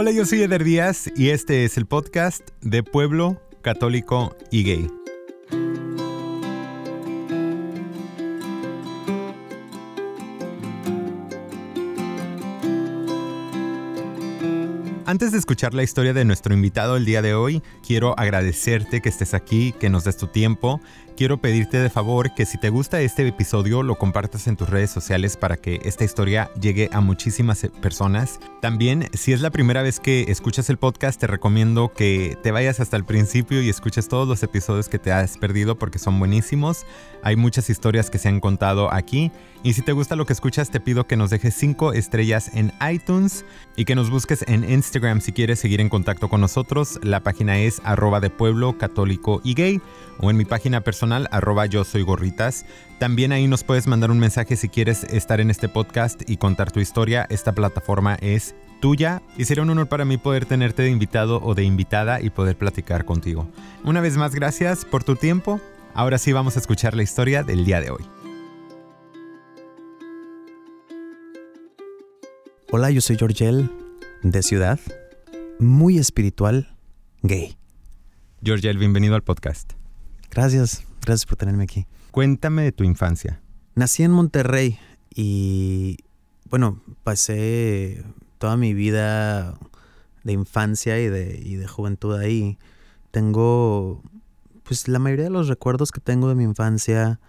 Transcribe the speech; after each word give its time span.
Hola, 0.00 0.12
yo 0.12 0.24
soy 0.24 0.42
Eder 0.42 0.62
Díaz 0.62 1.10
y 1.16 1.30
este 1.30 1.64
es 1.64 1.76
el 1.76 1.84
podcast 1.84 2.50
de 2.60 2.84
Pueblo 2.84 3.42
Católico 3.62 4.36
y 4.52 4.62
Gay. 4.62 4.97
Antes 15.08 15.32
de 15.32 15.38
escuchar 15.38 15.72
la 15.72 15.82
historia 15.82 16.12
de 16.12 16.26
nuestro 16.26 16.52
invitado 16.52 16.98
el 16.98 17.06
día 17.06 17.22
de 17.22 17.32
hoy, 17.32 17.62
quiero 17.82 18.14
agradecerte 18.18 19.00
que 19.00 19.08
estés 19.08 19.32
aquí, 19.32 19.72
que 19.72 19.88
nos 19.88 20.04
des 20.04 20.18
tu 20.18 20.26
tiempo 20.26 20.82
quiero 21.18 21.38
pedirte 21.38 21.78
de 21.78 21.90
favor 21.90 22.32
que 22.32 22.46
si 22.46 22.58
te 22.58 22.70
gusta 22.70 23.00
este 23.00 23.26
episodio 23.26 23.82
lo 23.82 23.96
compartas 23.96 24.46
en 24.46 24.56
tus 24.56 24.68
redes 24.68 24.92
sociales 24.92 25.36
para 25.36 25.56
que 25.56 25.80
esta 25.82 26.04
historia 26.04 26.48
llegue 26.60 26.90
a 26.92 27.00
muchísimas 27.00 27.64
eh, 27.64 27.72
personas. 27.82 28.38
También, 28.62 29.08
si 29.14 29.32
es 29.32 29.40
la 29.40 29.50
primera 29.50 29.82
vez 29.82 29.98
que 29.98 30.26
escuchas 30.28 30.70
el 30.70 30.76
podcast, 30.76 31.18
te 31.18 31.26
recomiendo 31.26 31.92
que 31.92 32.38
te 32.44 32.52
vayas 32.52 32.78
hasta 32.78 32.96
el 32.96 33.04
principio 33.04 33.60
y 33.60 33.68
escuches 33.68 34.06
todos 34.06 34.28
los 34.28 34.44
episodios 34.44 34.88
que 34.88 35.00
te 35.00 35.10
has 35.10 35.38
perdido 35.38 35.76
porque 35.76 35.98
son 35.98 36.20
buenísimos. 36.20 36.86
Hay 37.24 37.34
muchas 37.34 37.68
historias 37.68 38.10
que 38.10 38.18
se 38.18 38.28
han 38.28 38.38
contado 38.38 38.94
aquí. 38.94 39.32
Y 39.64 39.72
si 39.72 39.82
te 39.82 39.90
gusta 39.90 40.14
lo 40.14 40.24
que 40.24 40.34
escuchas, 40.34 40.70
te 40.70 40.78
pido 40.78 41.08
que 41.08 41.16
nos 41.16 41.30
dejes 41.30 41.52
5 41.54 41.94
estrellas 41.94 42.52
en 42.54 42.72
iTunes 42.88 43.44
y 43.74 43.86
que 43.86 43.96
nos 43.96 44.08
busques 44.08 44.44
en 44.46 44.62
Instagram 44.62 44.97
si 45.20 45.32
quieres 45.32 45.60
seguir 45.60 45.80
en 45.80 45.88
contacto 45.88 46.28
con 46.28 46.40
nosotros. 46.40 46.98
La 47.04 47.20
página 47.22 47.58
es 47.58 47.80
arroba 47.84 48.18
de 48.18 48.30
pueblo 48.30 48.78
católico 48.78 49.40
y 49.44 49.54
gay 49.54 49.80
o 50.18 50.28
en 50.28 50.36
mi 50.36 50.44
página 50.44 50.80
personal, 50.80 51.28
arroba 51.30 51.66
yo 51.66 51.84
soy 51.84 52.02
gorritas. 52.02 52.66
También 52.98 53.30
ahí 53.30 53.46
nos 53.46 53.62
puedes 53.62 53.86
mandar 53.86 54.10
un 54.10 54.18
mensaje 54.18 54.56
si 54.56 54.68
quieres 54.68 55.04
estar 55.04 55.40
en 55.40 55.50
este 55.50 55.68
podcast 55.68 56.28
y 56.28 56.36
contar 56.36 56.72
tu 56.72 56.80
historia. 56.80 57.26
Esta 57.30 57.52
plataforma 57.52 58.16
es 58.16 58.56
tuya 58.80 59.22
y 59.36 59.44
será 59.44 59.62
un 59.62 59.70
honor 59.70 59.88
para 59.88 60.04
mí 60.04 60.18
poder 60.18 60.46
tenerte 60.46 60.82
de 60.82 60.90
invitado 60.90 61.40
o 61.42 61.54
de 61.54 61.62
invitada 61.62 62.20
y 62.20 62.30
poder 62.30 62.56
platicar 62.56 63.04
contigo. 63.04 63.48
Una 63.84 64.00
vez 64.00 64.16
más, 64.16 64.34
gracias 64.34 64.84
por 64.84 65.04
tu 65.04 65.14
tiempo. 65.14 65.60
Ahora 65.94 66.18
sí 66.18 66.32
vamos 66.32 66.56
a 66.56 66.58
escuchar 66.58 66.96
la 66.96 67.04
historia 67.04 67.44
del 67.44 67.64
día 67.64 67.80
de 67.80 67.90
hoy. 67.90 68.04
Hola, 72.70 72.90
yo 72.90 73.00
soy 73.00 73.16
Georgel, 73.16 73.70
de 74.22 74.42
Ciudad, 74.42 74.80
muy 75.58 75.98
espiritual, 75.98 76.76
gay. 77.22 77.56
Georgel, 78.42 78.76
bienvenido 78.76 79.14
al 79.14 79.22
podcast. 79.22 79.74
Gracias, 80.30 80.84
gracias 81.02 81.26
por 81.26 81.36
tenerme 81.36 81.64
aquí. 81.64 81.86
Cuéntame 82.10 82.62
de 82.62 82.72
tu 82.72 82.84
infancia. 82.84 83.40
Nací 83.74 84.02
en 84.02 84.10
Monterrey 84.10 84.78
y, 85.14 85.98
bueno, 86.50 86.82
pasé 87.04 88.04
toda 88.38 88.56
mi 88.56 88.74
vida 88.74 89.56
de 90.24 90.32
infancia 90.32 91.00
y 91.00 91.08
de, 91.08 91.40
y 91.40 91.54
de 91.56 91.68
juventud 91.68 92.16
ahí. 92.16 92.58
Tengo, 93.12 94.02
pues 94.64 94.88
la 94.88 94.98
mayoría 94.98 95.26
de 95.26 95.30
los 95.30 95.48
recuerdos 95.48 95.92
que 95.92 96.00
tengo 96.00 96.28
de 96.28 96.34
mi 96.34 96.44
infancia 96.44 97.20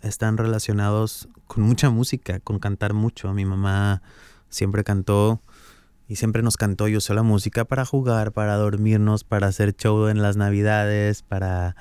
están 0.00 0.38
relacionados 0.38 1.28
con 1.46 1.64
mucha 1.64 1.90
música, 1.90 2.40
con 2.40 2.58
cantar 2.58 2.94
mucho. 2.94 3.32
Mi 3.34 3.44
mamá 3.44 4.02
siempre 4.48 4.84
cantó 4.84 5.42
y 6.10 6.16
siempre 6.16 6.42
nos 6.42 6.56
cantó 6.56 6.88
yo 6.88 7.00
sé 7.00 7.14
la 7.14 7.22
música 7.22 7.64
para 7.64 7.84
jugar, 7.84 8.32
para 8.32 8.56
dormirnos, 8.56 9.22
para 9.22 9.46
hacer 9.46 9.76
show 9.76 10.08
en 10.08 10.20
las 10.20 10.36
navidades, 10.36 11.22
para 11.22 11.76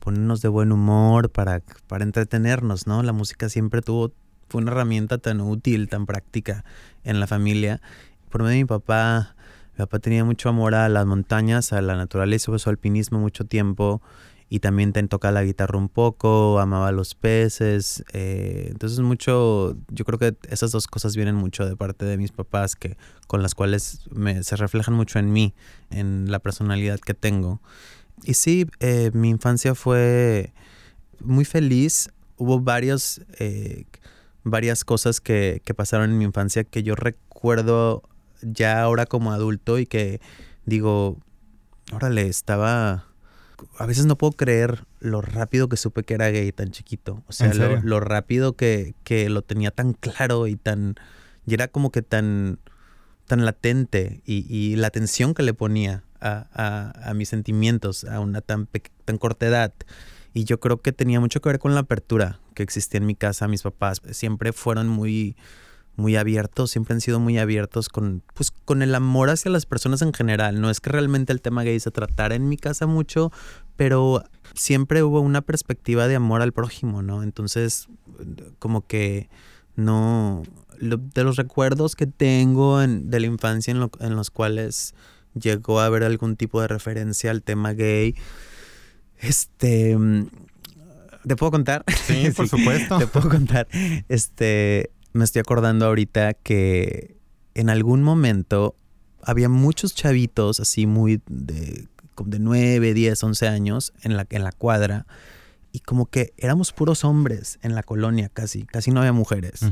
ponernos 0.00 0.40
de 0.40 0.48
buen 0.48 0.72
humor, 0.72 1.28
para, 1.28 1.60
para 1.86 2.02
entretenernos, 2.02 2.86
¿no? 2.86 3.02
La 3.02 3.12
música 3.12 3.50
siempre 3.50 3.82
tuvo, 3.82 4.10
fue 4.48 4.62
una 4.62 4.70
herramienta 4.70 5.18
tan 5.18 5.42
útil, 5.42 5.90
tan 5.90 6.06
práctica 6.06 6.64
en 7.04 7.20
la 7.20 7.26
familia. 7.26 7.82
Por 8.30 8.42
medio 8.42 8.54
de 8.54 8.62
mi 8.62 8.64
papá, 8.64 9.36
mi 9.74 9.84
papá 9.84 9.98
tenía 9.98 10.24
mucho 10.24 10.48
amor 10.48 10.74
a 10.74 10.88
las 10.88 11.04
montañas, 11.04 11.74
a 11.74 11.82
la 11.82 11.94
naturaleza, 11.94 12.56
hizo 12.56 12.70
alpinismo 12.70 13.18
mucho 13.18 13.44
tiempo 13.44 14.00
y 14.48 14.60
también 14.60 14.92
te 14.92 15.02
toca 15.08 15.32
la 15.32 15.42
guitarra 15.42 15.78
un 15.78 15.88
poco, 15.88 16.60
amaba 16.60 16.92
los 16.92 17.14
peces, 17.14 18.04
eh, 18.12 18.68
entonces 18.70 19.00
mucho, 19.00 19.76
yo 19.88 20.04
creo 20.04 20.18
que 20.18 20.36
esas 20.48 20.70
dos 20.70 20.86
cosas 20.86 21.16
vienen 21.16 21.34
mucho 21.34 21.66
de 21.66 21.76
parte 21.76 22.04
de 22.04 22.16
mis 22.18 22.30
papás, 22.30 22.76
que 22.76 22.96
con 23.26 23.42
las 23.42 23.54
cuales 23.54 24.06
se 24.42 24.56
reflejan 24.56 24.94
mucho 24.94 25.18
en 25.18 25.32
mí, 25.32 25.54
en 25.90 26.30
la 26.30 26.38
personalidad 26.38 27.00
que 27.00 27.14
tengo. 27.14 27.60
Y 28.22 28.34
sí, 28.34 28.66
eh, 28.80 29.10
mi 29.12 29.30
infancia 29.30 29.74
fue 29.74 30.52
muy 31.20 31.44
feliz. 31.44 32.10
Hubo 32.36 32.60
varios, 32.60 33.22
eh, 33.38 33.86
varias 34.44 34.84
cosas 34.84 35.20
que, 35.20 35.62
que, 35.64 35.74
pasaron 35.74 36.10
en 36.10 36.18
mi 36.18 36.24
infancia 36.24 36.64
que 36.64 36.82
yo 36.82 36.94
recuerdo 36.94 38.02
ya 38.42 38.82
ahora 38.82 39.06
como 39.06 39.32
adulto 39.32 39.78
y 39.78 39.86
que 39.86 40.20
digo, 40.64 41.18
órale, 41.92 42.28
estaba... 42.28 43.06
A 43.78 43.86
veces 43.86 44.06
no 44.06 44.16
puedo 44.16 44.32
creer 44.32 44.84
lo 45.00 45.20
rápido 45.20 45.68
que 45.68 45.76
supe 45.76 46.02
que 46.02 46.14
era 46.14 46.30
gay 46.30 46.50
tan 46.52 46.70
chiquito. 46.70 47.22
O 47.26 47.32
sea, 47.32 47.52
lo, 47.54 47.80
lo, 47.82 48.00
rápido 48.00 48.54
que, 48.54 48.94
que 49.04 49.28
lo 49.28 49.42
tenía 49.42 49.70
tan 49.70 49.92
claro 49.92 50.46
y 50.46 50.56
tan... 50.56 50.96
Y 51.46 51.54
era 51.54 51.68
como 51.68 51.90
que 51.90 52.02
tan, 52.02 52.58
tan 53.26 53.44
latente 53.44 54.22
y, 54.24 54.46
y 54.48 54.76
la 54.76 54.86
atención 54.86 55.34
que 55.34 55.42
le 55.42 55.54
ponía 55.54 56.04
a, 56.24 57.12
mis 57.14 57.28
sentimientos 57.28 58.04
a 58.04 58.20
una 58.20 58.40
tan, 58.40 58.68
tan 59.04 59.18
corta 59.18 59.46
edad. 59.46 59.72
Y 60.32 60.44
yo 60.44 60.58
creo 60.58 60.80
que 60.80 60.92
tenía 60.92 61.20
mucho 61.20 61.40
que 61.40 61.48
ver 61.48 61.58
con 61.58 61.74
la 61.74 61.80
apertura 61.80 62.40
que 62.54 62.62
existía 62.62 62.98
en 62.98 63.06
mi 63.06 63.14
casa. 63.14 63.46
Mis 63.46 63.62
papás 63.62 64.00
siempre 64.10 64.52
fueron 64.52 64.88
muy, 64.88 65.36
muy 65.96 66.16
abiertos, 66.16 66.70
siempre 66.70 66.94
han 66.94 67.00
sido 67.00 67.20
muy 67.20 67.38
abiertos 67.38 67.88
con, 67.88 68.22
pues, 68.34 68.50
con 68.50 68.82
el 68.82 68.94
amor 68.94 69.30
hacia 69.30 69.50
las 69.50 69.66
personas 69.66 70.02
en 70.02 70.12
general. 70.12 70.60
No 70.60 70.70
es 70.70 70.80
que 70.80 70.90
realmente 70.90 71.32
el 71.32 71.40
tema 71.40 71.62
gay 71.62 71.78
se 71.80 71.90
tratara 71.90 72.34
en 72.34 72.48
mi 72.48 72.56
casa 72.56 72.86
mucho, 72.86 73.32
pero 73.76 74.24
siempre 74.54 75.02
hubo 75.02 75.20
una 75.20 75.42
perspectiva 75.42 76.08
de 76.08 76.16
amor 76.16 76.42
al 76.42 76.52
prójimo, 76.52 77.02
¿no? 77.02 77.22
Entonces, 77.22 77.88
como 78.58 78.86
que 78.86 79.28
no... 79.76 80.42
de 80.80 81.24
los 81.24 81.36
recuerdos 81.36 81.96
que 81.96 82.06
tengo 82.06 82.78
de 82.80 83.20
la 83.20 83.26
infancia 83.26 83.72
en, 83.72 83.90
en 84.00 84.16
los 84.16 84.30
cuales 84.30 84.94
llegó 85.34 85.80
a 85.80 85.86
haber 85.86 86.04
algún 86.04 86.36
tipo 86.36 86.60
de 86.60 86.68
referencia 86.68 87.30
al 87.30 87.42
tema 87.42 87.72
gay. 87.72 88.14
Este. 89.18 89.96
¿Te 91.26 91.36
puedo 91.36 91.50
contar? 91.52 91.84
Sí, 92.06 92.30
por 92.36 92.48
supuesto. 92.48 92.98
Te 92.98 93.06
puedo 93.06 93.28
contar. 93.28 93.68
Este. 94.08 94.90
Me 95.14 95.24
estoy 95.24 95.40
acordando 95.40 95.86
ahorita 95.86 96.34
que 96.34 97.16
en 97.54 97.70
algún 97.70 98.02
momento 98.02 98.76
había 99.22 99.48
muchos 99.48 99.94
chavitos 99.94 100.60
así 100.60 100.86
muy 100.86 101.22
de, 101.26 101.88
de 102.24 102.38
9, 102.38 102.92
10, 102.92 103.22
11 103.24 103.48
años 103.48 103.92
en 104.02 104.16
la, 104.16 104.26
en 104.28 104.44
la 104.44 104.52
cuadra 104.52 105.06
y 105.72 105.80
como 105.80 106.06
que 106.06 106.34
éramos 106.36 106.72
puros 106.72 107.04
hombres 107.04 107.58
en 107.62 107.74
la 107.74 107.82
colonia 107.82 108.28
casi, 108.28 108.64
casi 108.64 108.90
no 108.90 109.00
había 109.00 109.12
mujeres 109.12 109.64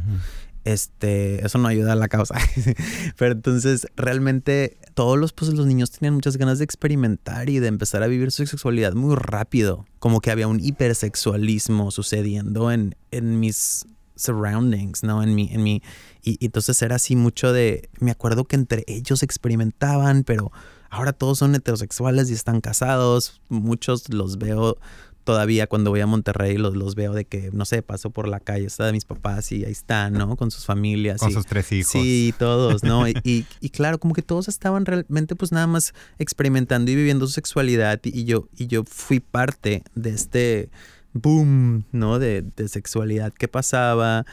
este, 0.65 1.45
eso 1.45 1.59
no 1.59 1.69
ayuda 1.69 1.93
a 1.93 1.97
la 1.97 2.09
causa. 2.09 2.37
Pero 3.17 3.33
entonces, 3.33 3.87
realmente, 3.97 4.77
todos 4.95 5.19
los, 5.19 5.33
pues, 5.33 5.53
los 5.53 5.67
niños 5.67 5.91
tenían 5.91 6.15
muchas 6.15 6.37
ganas 6.37 6.59
de 6.59 6.65
experimentar 6.65 7.49
y 7.51 7.59
de 7.59 7.69
empezar 7.69 8.03
a 8.03 8.07
vivir 8.07 8.31
su 8.31 8.47
sexualidad 8.47 8.95
muy 8.95 9.17
rápido. 9.17 9.87
Como 9.99 10.21
que 10.21 10.31
había 10.31 10.49
un 10.49 10.61
hipersexualismo 10.61 11.91
sucediendo 11.91 12.71
en, 12.71 12.95
en 13.11 13.41
mis 13.41 13.87
surroundings, 14.23 15.03
¿no? 15.03 15.23
En 15.23 15.35
mi, 15.35 15.49
en 15.53 15.63
mi, 15.63 15.83
y, 16.23 16.37
y 16.41 16.47
entonces 16.47 16.81
era 16.83 16.97
así 16.97 17.17
mucho 17.17 17.53
de, 17.53 17.89
me 18.01 18.11
acuerdo 18.11 18.45
que 18.45 18.57
entre 18.57 18.85
ellos 18.87 19.23
experimentaban, 19.23 20.25
pero 20.25 20.53
ahora 20.91 21.13
todos 21.13 21.39
son 21.39 21.55
heterosexuales 21.55 22.31
y 22.31 22.35
están 22.35 22.61
casados, 22.61 23.41
muchos 23.49 24.09
los 24.13 24.39
veo 24.39 24.79
todavía 25.25 25.67
cuando 25.67 25.91
voy 25.91 26.01
a 26.01 26.07
Monterrey 26.07 26.57
los, 26.57 26.77
los 26.77 26.95
veo 26.95 27.13
de 27.13 27.25
que, 27.25 27.51
no 27.53 27.65
sé, 27.65 27.83
paso 27.83 28.11
por 28.11 28.29
la 28.29 28.41
calle, 28.41 28.67
está 28.67 28.87
de 28.87 28.93
mis 28.93 29.05
papás 29.05 29.53
y 29.53 29.65
ahí 29.65 29.73
están, 29.73 30.15
¿no? 30.15 30.37
Con 30.37 30.51
sus 30.51 30.65
familias. 30.65 31.21
Con 31.21 31.33
sus 31.33 31.47
tres 31.47 31.71
hijos. 31.73 31.93
Sí, 31.93 32.35
todos, 32.39 32.83
¿no? 32.83 33.09
y, 33.09 33.47
y, 33.61 33.71
claro, 33.71 33.99
como 33.99 34.15
que 34.15 34.23
todos 34.23 34.49
estaban 34.49 34.85
realmente 34.85 35.37
pues 35.37 35.53
nada 35.53 35.67
más 35.67 35.95
experimentando 36.19 36.91
y 36.91 36.97
viviendo 36.97 37.27
su 37.27 37.33
sexualidad 37.33 38.01
y, 38.05 38.25
yo, 38.25 38.49
y 38.57 38.67
yo 38.67 38.85
fui 38.85 39.21
parte 39.21 39.85
de 39.95 40.11
este 40.11 40.71
boom, 41.13 41.85
¿no? 41.93 42.19
De, 42.19 42.43
de 42.43 42.69
sexualidad 42.69 43.33
que 43.33 43.49
pasaba. 43.49 44.27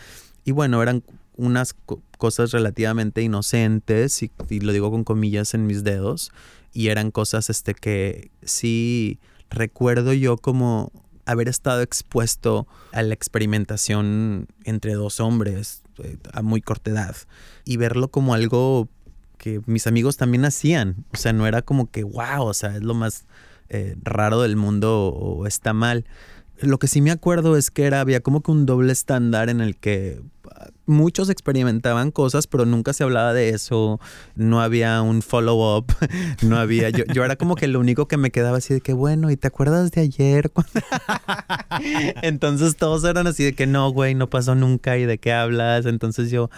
Y 0.46 0.52
bueno, 0.52 0.81
eran 0.81 1.04
unas 1.40 1.74
cosas 2.18 2.52
relativamente 2.52 3.22
inocentes 3.22 4.22
y, 4.22 4.60
lo 4.60 4.74
digo 4.74 4.92
con 4.92 5.06
comillas 5.06 5.54
en 5.54 5.66
mis 5.66 5.86
dedos 5.86 6.31
y 6.74 6.90
eran 6.90 7.12
cosas 7.12 7.50
este 7.50 7.74
que 7.74 8.30
sí 8.44 9.20
recuerdo 9.50 10.12
yo 10.12 10.38
como 10.38 10.92
haber 11.26 11.48
estado 11.48 11.81
expuesto 11.81 12.68
a 12.92 13.04
la 13.04 13.14
experimentación 13.14 14.48
entre 14.66 14.96
dos 14.96 15.22
hombres 15.22 15.81
eh, 16.04 16.18
a 16.34 16.42
muy 16.42 16.62
corta 16.62 16.92
edad 16.92 17.16
y 17.64 17.78
verlo 17.78 18.10
como 18.10 18.34
algo 18.34 18.90
que 19.38 19.62
mis 19.66 19.88
amigos 19.88 20.18
también 20.18 20.44
hacían. 20.44 21.06
O 21.14 21.18
sea, 21.18 21.31
no 21.31 21.48
era 21.48 21.62
como 21.62 21.90
que, 21.90 22.04
wow, 22.04 22.44
o 22.44 22.54
sea, 22.54 22.76
es 22.76 22.84
lo 22.84 22.94
más 22.94 23.26
eh, 23.70 23.96
raro 24.04 24.42
del 24.42 24.58
mundo 24.58 25.08
o, 25.08 25.48
está 25.48 25.72
mal. 25.72 26.06
Lo 26.62 26.80
que 26.80 26.88
sí 26.88 27.02
me 27.02 27.12
acuerdo 27.12 27.58
es 27.58 27.72
que 27.72 27.86
era, 27.86 28.02
había 28.02 28.22
como 28.22 28.42
que 28.42 28.52
un 28.52 28.66
doble 28.66 28.92
estándar 28.92 29.50
en 29.50 29.62
el 29.62 29.76
que 29.76 30.22
muchos 30.86 31.30
experimentaban 31.30 32.12
cosas, 32.12 32.48
pero 32.48 32.66
nunca 32.66 32.94
se 32.94 33.04
hablaba 33.04 33.34
de 33.34 33.50
eso, 33.50 34.00
no 34.36 34.62
había 34.62 35.02
un 35.02 35.22
follow-up, 35.22 35.94
no 36.42 36.58
había, 36.58 36.90
yo, 36.90 37.06
yo, 37.14 37.24
era 37.24 37.36
como 37.36 37.56
que 37.56 37.68
lo 37.68 37.80
único 37.80 38.08
que 38.08 38.18
me 38.18 38.32
quedaba 38.32 38.58
así 38.58 38.74
de 38.74 38.82
que, 38.82 38.94
bueno, 38.94 39.30
¿y 39.32 39.38
te 39.38 39.48
acuerdas 39.48 39.92
de 39.92 40.02
ayer? 40.02 40.52
Entonces 42.22 42.76
todos 42.76 43.04
eran 43.04 43.28
así 43.28 43.44
de 43.44 43.54
que, 43.54 43.68
no, 43.68 43.90
güey, 43.92 44.16
no 44.16 44.30
pasó 44.30 44.56
nunca, 44.56 44.98
¿y 44.98 45.06
de 45.06 45.18
qué 45.18 45.32
hablas? 45.32 45.86
Entonces 45.86 46.32
yo, 46.32 46.50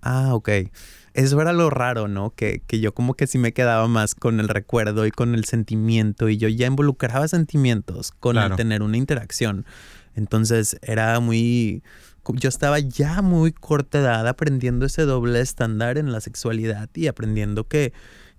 ah, 0.00 0.34
ok. 0.34 0.48
Eso 1.14 1.40
era 1.40 1.52
lo 1.52 1.68
raro, 1.68 2.08
¿no? 2.08 2.30
Que, 2.30 2.62
que 2.66 2.80
yo 2.80 2.94
como 2.94 3.14
que 3.14 3.26
sí 3.26 3.38
me 3.38 3.52
quedaba 3.52 3.86
más 3.88 4.14
con 4.14 4.40
el 4.40 4.48
recuerdo 4.48 5.06
y 5.06 5.10
con 5.10 5.34
el 5.34 5.44
sentimiento 5.44 6.28
y 6.28 6.38
yo 6.38 6.48
ya 6.48 6.66
involucraba 6.66 7.28
sentimientos 7.28 8.12
con 8.12 8.38
el 8.38 8.56
tener 8.56 8.82
una 8.82 8.96
interacción. 8.96 9.66
Entonces 10.14 10.78
era 10.82 11.18
muy 11.20 11.82
yo 12.34 12.48
estaba 12.48 12.78
ya 12.78 13.20
muy 13.20 13.52
corta 13.52 13.98
edad 13.98 14.28
aprendiendo 14.28 14.86
ese 14.86 15.02
doble 15.02 15.40
estándar 15.40 15.98
en 15.98 16.12
la 16.12 16.20
sexualidad 16.20 16.88
y 16.94 17.08
aprendiendo 17.08 17.66
que, 17.66 17.92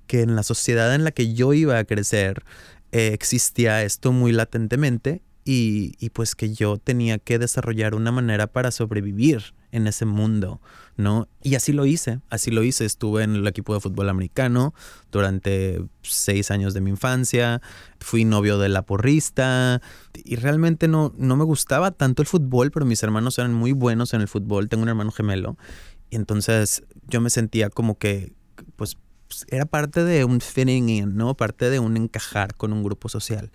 que 0.08 0.22
en 0.22 0.36
la 0.36 0.44
sociedad 0.44 0.96
en 0.96 1.04
la 1.04 1.12
que 1.12 1.34
yo 1.34 1.54
iba 1.54 1.78
a 1.78 1.84
crecer 1.84 2.44
eh, 2.92 3.12
existía 3.14 3.84
esto 3.84 4.12
muy 4.12 4.32
latentemente 4.32 5.22
y, 5.46 6.10
pues 6.12 6.36
que 6.36 6.54
yo 6.54 6.78
tenía 6.78 7.18
que 7.20 7.38
desarrollar 7.38 7.96
una 7.96 8.12
manera 8.12 8.48
para 8.48 8.72
sobrevivir 8.72 9.54
en 9.72 9.88
ese 9.88 10.06
mundo, 10.06 10.62
¿no? 10.96 11.28
Y 11.42 11.56
así 11.56 11.74
lo 11.74 11.86
hice, 11.86 12.20
así 12.30 12.52
lo 12.52 12.64
hice. 12.64 12.86
Estuve 12.86 13.24
en 13.24 13.36
el 13.36 13.48
equipo 13.48 13.74
de 13.74 13.80
fútbol 13.80 14.08
americano 14.10 14.74
durante 15.12 15.84
seis 16.04 16.52
años 16.52 16.74
de 16.74 16.82
mi 16.82 16.92
infancia, 16.92 17.62
fui 18.00 18.24
novio 18.24 18.58
de 18.60 18.70
la 18.70 18.84
porrista 18.84 19.82
y 20.14 20.36
realmente 20.36 20.88
no, 20.88 21.12
no 21.18 21.36
me 21.36 21.44
gustaba 21.44 21.92
tanto 21.92 22.22
el 22.22 22.28
fútbol, 22.28 22.72
pero 22.72 22.86
mis 22.86 23.02
hermanos 23.04 23.38
eran 23.40 23.54
muy 23.54 23.72
buenos 23.74 24.14
en 24.14 24.22
el 24.22 24.28
fútbol. 24.28 24.70
Tengo 24.70 24.84
un 24.84 24.90
hermano 24.90 25.12
gemelo 25.12 25.58
y 26.10 26.16
entonces 26.16 26.84
yo 27.08 27.20
me 27.20 27.32
sentía 27.32 27.70
como 27.70 27.98
que, 27.98 28.34
pues, 28.76 28.98
era 29.48 29.66
parte 29.66 30.04
de 30.04 30.26
un 30.26 30.40
fitting 30.40 30.90
in, 30.90 31.16
¿no? 31.16 31.36
Parte 31.36 31.70
de 31.70 31.80
un 31.80 31.98
encajar 31.98 32.56
con 32.56 32.72
un 32.72 32.84
grupo 32.84 33.10
social. 33.10 33.52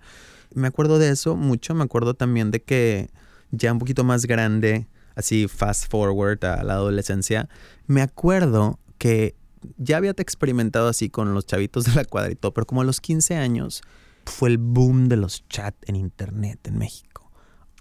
Me 0.55 0.69
acuerdo 0.69 0.99
de 0.99 1.11
eso 1.11 1.37
mucho, 1.37 1.75
me 1.75 1.85
acuerdo 1.85 2.15
también 2.15 2.51
de 2.51 2.63
que 2.63 3.11
ya 3.51 3.73
un 3.73 3.79
poquito 3.79 4.05
más 4.05 4.27
grande, 4.27 4.89
así 5.15 5.49
fast 5.49 5.91
forward 5.91 6.45
a 6.45 6.63
la 6.63 6.75
adolescencia, 6.75 7.49
me 7.87 8.03
acuerdo 8.03 8.79
que 8.99 9.35
ya 9.77 9.97
había 9.97 10.13
experimentado 10.13 10.89
así 10.89 11.11
con 11.11 11.35
los 11.35 11.47
chavitos 11.47 11.85
de 11.85 11.95
la 11.95 12.05
cuadrito, 12.05 12.53
pero 12.53 12.67
como 12.67 12.83
a 12.83 12.85
los 12.85 13.01
15 13.01 13.37
años 13.37 13.83
fue 14.25 14.51
el 14.51 14.59
boom 14.59 15.09
de 15.09 15.17
los 15.17 15.47
chats 15.49 15.79
en 15.87 15.97
internet 15.97 16.61
en 16.67 16.79
México. 16.79 17.31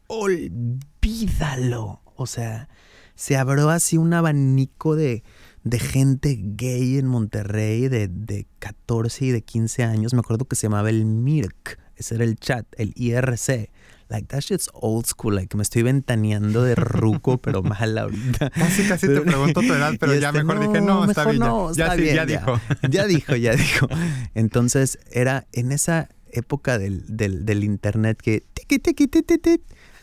Olvídalo. 0.08 2.02
O 2.16 2.26
sea, 2.26 2.70
se 3.16 3.38
abrió 3.38 3.70
así 3.70 3.98
un 3.98 4.14
abanico 4.14 4.96
de, 4.96 5.24
de 5.64 5.80
gente 5.80 6.38
gay 6.40 6.98
en 6.98 7.08
Monterrey 7.08 7.90
de, 7.90 8.08
de 8.08 8.48
14 8.60 9.26
y 9.26 9.32
de 9.32 9.42
15 9.44 9.84
años. 9.84 10.14
Me 10.14 10.22
acuerdo 10.22 10.46
que 10.46 10.56
se 10.56 10.64
llamaba 10.64 10.90
el 10.90 11.06
MIRC. 11.06 11.78
Ese 11.98 12.16
era 12.16 12.24
el 12.24 12.38
chat, 12.38 12.66
el 12.78 12.94
IRC 12.96 13.70
like 14.10 14.28
that 14.28 14.42
shit's 14.42 14.70
old 14.74 15.06
school, 15.06 15.34
like 15.34 15.56
me 15.56 15.64
estoy 15.64 15.84
ventaneando 15.84 16.64
de 16.64 16.76
ruco, 16.76 17.38
pero 17.38 17.62
mal 17.64 17.98
ahorita. 17.98 18.50
Casi, 18.56 18.88
casi 18.88 19.08
te 19.08 19.22
pregunto 19.22 19.62
tu 19.62 19.74
edad, 19.74 19.94
pero 20.00 20.16
ya 20.16 20.30
este, 20.30 20.44
mejor 20.44 20.68
dije, 20.68 20.82
no, 20.82 21.06
está 21.06 21.26
bien. 21.26 21.42
ya, 21.76 21.96
ya, 21.96 22.14
ya, 22.14 22.26
dijo. 22.26 22.62
Ya 22.90 23.06
dijo, 23.06 23.36
ya 23.36 23.56
dijo. 23.56 23.88
Entonces, 24.34 25.00
era 25.12 25.46
en 25.52 25.72
esa 25.72 26.10
época 26.32 26.78
del, 26.78 27.04
del, 27.08 27.46
del 27.46 27.64
internet 27.64 28.22
que 28.22 28.44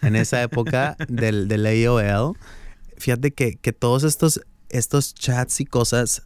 en 0.02 0.16
esa 0.16 0.42
época 0.42 0.96
del, 1.08 1.48
del 1.48 1.66
AOL, 1.66 2.36
fíjate 2.98 3.32
que, 3.32 3.56
que 3.56 3.72
todos 3.72 4.04
estos, 4.04 4.40
estos 4.68 5.14
chats 5.14 5.60
y 5.60 5.64
cosas, 5.64 6.22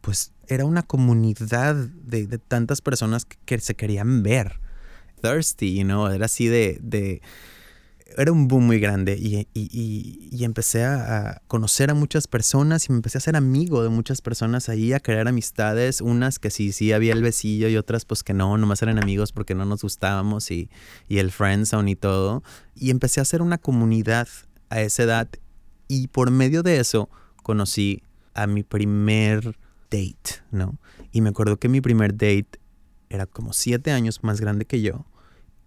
pues 0.00 0.32
era 0.48 0.64
una 0.64 0.82
comunidad 0.82 1.74
de, 1.74 2.26
de 2.26 2.38
tantas 2.38 2.80
personas 2.80 3.26
que 3.44 3.58
se 3.60 3.74
querían 3.74 4.22
ver 4.22 4.61
thirsty, 5.22 5.74
you 5.74 5.84
know, 5.84 6.08
era 6.08 6.26
así 6.26 6.48
de, 6.48 6.78
de 6.82 7.22
era 8.16 8.32
un 8.32 8.48
boom 8.48 8.66
muy 8.66 8.78
grande 8.78 9.16
y, 9.18 9.48
y, 9.54 10.28
y, 10.30 10.44
empecé 10.44 10.84
a 10.84 11.42
conocer 11.48 11.90
a 11.90 11.94
muchas 11.94 12.26
personas 12.26 12.86
y 12.88 12.92
me 12.92 12.96
empecé 12.96 13.18
a 13.18 13.20
ser 13.20 13.36
amigo 13.36 13.82
de 13.82 13.88
muchas 13.88 14.20
personas 14.20 14.68
ahí, 14.68 14.92
a 14.92 15.00
crear 15.00 15.28
amistades, 15.28 16.00
unas 16.00 16.38
que 16.38 16.50
sí, 16.50 16.72
sí 16.72 16.92
había 16.92 17.12
el 17.12 17.22
besillo 17.22 17.68
y 17.68 17.76
otras 17.76 18.04
pues 18.04 18.22
que 18.22 18.34
no, 18.34 18.56
nomás 18.58 18.82
eran 18.82 18.98
amigos 18.98 19.32
porque 19.32 19.54
no 19.54 19.64
nos 19.64 19.82
gustábamos 19.82 20.50
y, 20.50 20.70
y 21.08 21.18
el 21.18 21.30
friendzone 21.30 21.90
y 21.90 21.96
todo. 21.96 22.42
Y 22.74 22.90
empecé 22.90 23.20
a 23.20 23.22
hacer 23.22 23.42
una 23.42 23.58
comunidad 23.58 24.28
a 24.70 24.80
esa 24.80 25.04
edad 25.04 25.28
y 25.88 26.08
por 26.08 26.30
medio 26.30 26.62
de 26.62 26.80
eso 26.80 27.08
conocí 27.42 28.02
a 28.34 28.46
mi 28.46 28.62
primer 28.62 29.56
date, 29.90 30.42
¿no? 30.50 30.78
Y 31.12 31.20
me 31.20 31.30
acuerdo 31.30 31.58
que 31.58 31.68
mi 31.68 31.80
primer 31.80 32.12
date 32.12 32.58
era 33.10 33.26
como 33.26 33.52
siete 33.52 33.92
años 33.92 34.22
más 34.22 34.40
grande 34.40 34.64
que 34.64 34.80
yo 34.80 35.04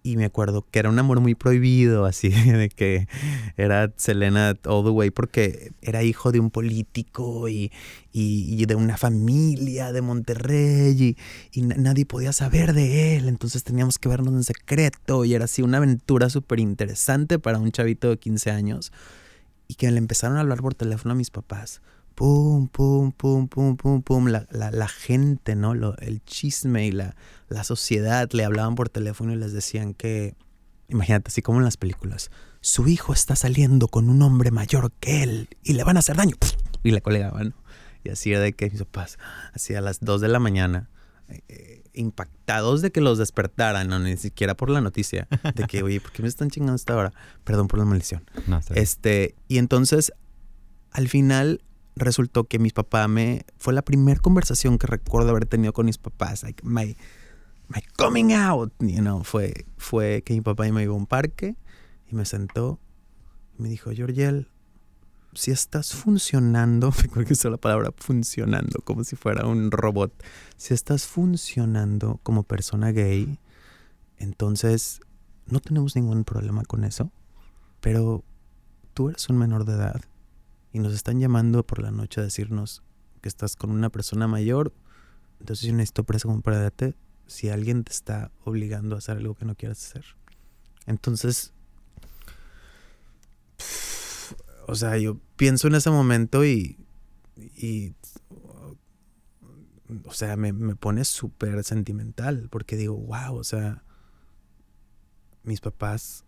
y 0.06 0.16
me 0.16 0.24
acuerdo 0.24 0.64
que 0.70 0.78
era 0.78 0.88
un 0.88 0.98
amor 1.00 1.20
muy 1.20 1.34
prohibido, 1.34 2.04
así 2.04 2.28
de 2.52 2.68
que 2.68 3.08
era 3.56 3.92
Selena 3.96 4.54
all 4.64 4.84
the 4.84 4.90
way 4.90 5.10
porque 5.10 5.72
era 5.82 6.04
hijo 6.04 6.30
de 6.30 6.38
un 6.38 6.50
político 6.50 7.48
y, 7.48 7.72
y, 8.12 8.64
de 8.66 8.76
una 8.76 8.96
familia 8.96 9.92
de 9.92 10.02
Monterrey 10.02 11.16
y, 11.52 11.58
y, 11.58 11.62
nadie 11.62 12.06
podía 12.06 12.32
saber 12.32 12.72
de 12.72 13.16
él, 13.16 13.26
entonces 13.28 13.64
teníamos 13.64 13.98
que 13.98 14.08
vernos 14.08 14.32
en 14.34 14.44
secreto 14.44 15.24
y 15.24 15.34
era 15.34 15.46
así 15.46 15.62
una 15.62 15.78
aventura 15.78 16.30
súper 16.30 16.60
interesante 16.60 17.40
para 17.40 17.58
un 17.58 17.72
chavito 17.72 18.08
de 18.08 18.18
15 18.18 18.50
años 18.52 18.92
y 19.66 19.74
que 19.74 19.90
le 19.90 19.98
empezaron 19.98 20.36
a 20.36 20.40
hablar 20.40 20.60
por 20.60 20.74
teléfono 20.74 21.12
a 21.12 21.16
mis 21.16 21.30
papás 21.30 21.82
pum, 22.16 22.66
pum, 22.68 23.12
pum, 23.12 23.46
pum, 23.46 23.76
pum, 23.76 24.02
pum, 24.02 24.26
la, 24.26 24.46
la, 24.50 24.70
la 24.72 24.88
gente, 24.88 25.54
¿no? 25.54 25.74
Lo, 25.74 25.96
el 25.98 26.24
chisme 26.24 26.86
y 26.86 26.90
la, 26.90 27.14
la 27.48 27.62
sociedad 27.62 28.28
le 28.32 28.44
hablaban 28.44 28.74
por 28.74 28.88
teléfono 28.88 29.32
y 29.32 29.36
les 29.36 29.52
decían 29.52 29.92
que, 29.94 30.34
imagínate, 30.88 31.28
así 31.28 31.42
como 31.42 31.58
en 31.58 31.64
las 31.64 31.76
películas, 31.76 32.30
su 32.62 32.88
hijo 32.88 33.12
está 33.12 33.36
saliendo 33.36 33.86
con 33.86 34.08
un 34.08 34.22
hombre 34.22 34.50
mayor 34.50 34.90
que 34.98 35.22
él 35.22 35.48
y 35.62 35.74
le 35.74 35.84
van 35.84 35.96
a 35.96 36.00
hacer 36.00 36.16
daño. 36.16 36.34
Y 36.82 36.90
le 36.90 37.02
colegaban, 37.02 37.50
¿no? 37.50 37.54
Y 38.02 38.08
así 38.08 38.32
era 38.32 38.40
de 38.40 38.54
que 38.54 38.70
mis 38.70 38.80
papás, 38.80 39.18
así 39.52 39.74
a 39.74 39.80
las 39.80 40.00
2 40.00 40.20
de 40.22 40.28
la 40.28 40.38
mañana, 40.38 40.88
eh, 41.28 41.82
impactados 41.92 42.80
de 42.80 42.92
que 42.92 43.00
los 43.00 43.18
despertaran, 43.18 43.88
no 43.88 43.98
ni 43.98 44.16
siquiera 44.16 44.56
por 44.56 44.70
la 44.70 44.80
noticia, 44.80 45.28
de 45.54 45.64
que, 45.64 45.82
oye, 45.82 46.00
¿por 46.00 46.12
qué 46.12 46.22
me 46.22 46.28
están 46.28 46.48
chingando 46.48 46.72
a 46.72 46.76
esta 46.76 46.96
hora? 46.96 47.12
Perdón 47.44 47.68
por 47.68 47.78
la 47.78 47.84
maldición. 47.84 48.24
este, 48.74 49.34
y 49.48 49.58
entonces, 49.58 50.12
al 50.92 51.08
final, 51.08 51.62
resultó 51.96 52.44
que 52.44 52.58
mis 52.58 52.72
papás 52.72 53.08
me... 53.08 53.44
Fue 53.58 53.72
la 53.72 53.82
primera 53.82 54.20
conversación 54.20 54.78
que 54.78 54.86
recuerdo 54.86 55.30
haber 55.30 55.46
tenido 55.46 55.72
con 55.72 55.86
mis 55.86 55.98
papás. 55.98 56.42
Like, 56.42 56.64
my, 56.64 56.96
my 57.68 57.80
coming 57.96 58.32
out, 58.32 58.72
you 58.80 59.00
know, 59.00 59.24
fue, 59.24 59.66
fue 59.76 60.22
que 60.22 60.34
mi 60.34 60.42
papá 60.42 60.64
me 60.70 60.82
iba 60.82 60.92
a 60.92 60.96
un 60.96 61.06
parque 61.06 61.56
y 62.08 62.14
me 62.14 62.24
sentó 62.24 62.78
y 63.58 63.62
me 63.62 63.68
dijo, 63.70 63.90
Georgiel, 63.90 64.48
si 65.32 65.50
estás 65.50 65.94
funcionando, 65.94 66.92
me 67.16 67.24
que 67.24 67.32
usó 67.32 67.50
la 67.50 67.56
palabra 67.56 67.90
funcionando, 67.96 68.80
como 68.84 69.02
si 69.02 69.16
fuera 69.16 69.46
un 69.46 69.70
robot, 69.70 70.12
si 70.56 70.74
estás 70.74 71.06
funcionando 71.06 72.20
como 72.22 72.42
persona 72.42 72.92
gay, 72.92 73.38
entonces 74.18 75.00
no 75.46 75.60
tenemos 75.60 75.96
ningún 75.96 76.24
problema 76.24 76.62
con 76.64 76.84
eso, 76.84 77.10
pero 77.80 78.22
tú 78.94 79.08
eres 79.08 79.28
un 79.28 79.38
menor 79.38 79.64
de 79.64 79.74
edad 79.74 80.02
y 80.76 80.78
nos 80.78 80.92
están 80.92 81.18
llamando 81.20 81.66
por 81.66 81.80
la 81.80 81.90
noche 81.90 82.20
a 82.20 82.24
decirnos 82.24 82.82
que 83.22 83.30
estás 83.30 83.56
con 83.56 83.70
una 83.70 83.88
persona 83.88 84.28
mayor, 84.28 84.74
entonces 85.40 85.66
yo 85.66 85.72
necesito 85.72 86.04
preguntarte 86.04 86.94
si 87.26 87.48
alguien 87.48 87.82
te 87.82 87.92
está 87.92 88.30
obligando 88.44 88.94
a 88.94 88.98
hacer 88.98 89.16
algo 89.16 89.34
que 89.34 89.46
no 89.46 89.54
quieras 89.54 89.82
hacer. 89.82 90.04
Entonces, 90.84 91.54
o 94.66 94.74
sea, 94.74 94.98
yo 94.98 95.18
pienso 95.36 95.66
en 95.68 95.76
ese 95.76 95.88
momento 95.88 96.44
y, 96.44 96.76
y 97.56 97.94
o 100.04 100.12
sea, 100.12 100.36
me, 100.36 100.52
me 100.52 100.76
pone 100.76 101.06
súper 101.06 101.64
sentimental 101.64 102.48
porque 102.50 102.76
digo, 102.76 102.98
wow, 102.98 103.34
o 103.34 103.44
sea, 103.44 103.82
mis 105.42 105.62
papás, 105.62 106.26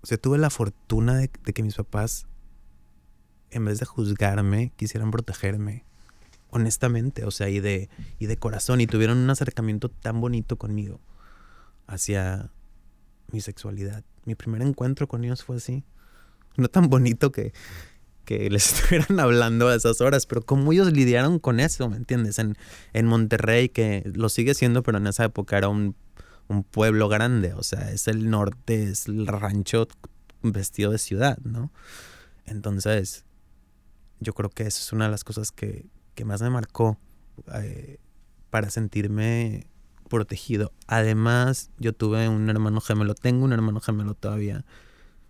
o 0.00 0.06
sea, 0.06 0.16
tuve 0.16 0.38
la 0.38 0.48
fortuna 0.48 1.16
de 1.16 1.28
que 1.28 1.64
mis 1.64 1.74
papás 1.74 2.28
en 3.52 3.64
vez 3.64 3.78
de 3.78 3.86
juzgarme, 3.86 4.72
quisieran 4.76 5.10
protegerme. 5.10 5.84
Honestamente, 6.50 7.24
o 7.24 7.30
sea, 7.30 7.48
y 7.48 7.60
de, 7.60 7.88
y 8.18 8.26
de 8.26 8.36
corazón. 8.36 8.80
Y 8.80 8.86
tuvieron 8.86 9.18
un 9.18 9.30
acercamiento 9.30 9.88
tan 9.88 10.20
bonito 10.20 10.56
conmigo 10.56 11.00
hacia 11.86 12.50
mi 13.30 13.40
sexualidad. 13.40 14.04
Mi 14.24 14.34
primer 14.34 14.62
encuentro 14.62 15.08
con 15.08 15.24
ellos 15.24 15.44
fue 15.44 15.56
así. 15.56 15.84
No 16.56 16.68
tan 16.68 16.88
bonito 16.88 17.32
que, 17.32 17.52
que 18.24 18.50
les 18.50 18.72
estuvieran 18.72 19.20
hablando 19.20 19.68
a 19.68 19.74
esas 19.74 20.00
horas, 20.00 20.26
pero 20.26 20.42
cómo 20.42 20.72
ellos 20.72 20.92
lidiaron 20.92 21.38
con 21.38 21.60
eso, 21.60 21.88
¿me 21.88 21.96
entiendes? 21.96 22.38
En, 22.38 22.56
en 22.92 23.06
Monterrey, 23.06 23.68
que 23.68 24.02
lo 24.14 24.28
sigue 24.28 24.54
siendo, 24.54 24.82
pero 24.82 24.98
en 24.98 25.06
esa 25.06 25.24
época 25.24 25.56
era 25.58 25.68
un, 25.68 25.96
un 26.48 26.64
pueblo 26.64 27.08
grande, 27.08 27.54
o 27.54 27.62
sea, 27.62 27.90
es 27.90 28.08
el 28.08 28.30
norte, 28.30 28.84
es 28.84 29.06
el 29.06 29.26
rancho 29.26 29.88
vestido 30.42 30.90
de 30.90 30.98
ciudad, 30.98 31.38
¿no? 31.38 31.70
Entonces, 32.44 33.24
yo 34.22 34.32
creo 34.32 34.50
que 34.50 34.64
eso 34.64 34.80
es 34.80 34.92
una 34.92 35.06
de 35.06 35.10
las 35.10 35.24
cosas 35.24 35.52
que, 35.52 35.86
que 36.14 36.24
más 36.24 36.42
me 36.42 36.50
marcó 36.50 36.98
eh, 37.54 37.98
para 38.50 38.70
sentirme 38.70 39.66
protegido. 40.08 40.72
Además, 40.86 41.70
yo 41.78 41.92
tuve 41.92 42.28
un 42.28 42.48
hermano 42.50 42.80
gemelo, 42.80 43.14
tengo 43.14 43.44
un 43.44 43.52
hermano 43.52 43.80
gemelo 43.80 44.14
todavía, 44.14 44.64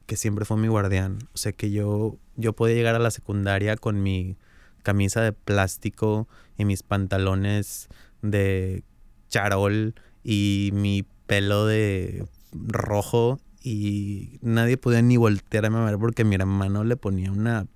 que 0.07 0.17
siempre 0.17 0.45
fue 0.45 0.57
mi 0.57 0.69
guardián. 0.69 1.19
O 1.35 1.39
sea 1.39 1.53
que 1.53 1.71
yo, 1.71 2.19
yo 2.37 2.53
podía 2.53 2.75
llegar 2.75 2.95
a 2.95 2.99
la 2.99 3.11
secundaria 3.11 3.77
con 3.77 4.03
mi 4.03 4.37
camisa 4.83 5.21
de 5.21 5.33
plástico 5.33 6.29
y 6.59 6.65
mis 6.65 6.83
pantalones 6.83 7.89
de 8.21 8.83
charol 9.29 9.95
y 10.25 10.71
mi 10.73 11.05
pelo 11.27 11.67
de 11.67 12.27
rojo 12.53 13.39
y 13.63 14.39
nadie 14.43 14.77
podía 14.77 15.03
ni 15.03 15.17
voltearme 15.17 15.79
a 15.79 15.85
ver 15.85 15.99
porque 15.99 16.25
mi 16.25 16.35
hermano 16.35 16.85
le 16.85 16.97
ponía 16.97 17.31
una 17.31 17.67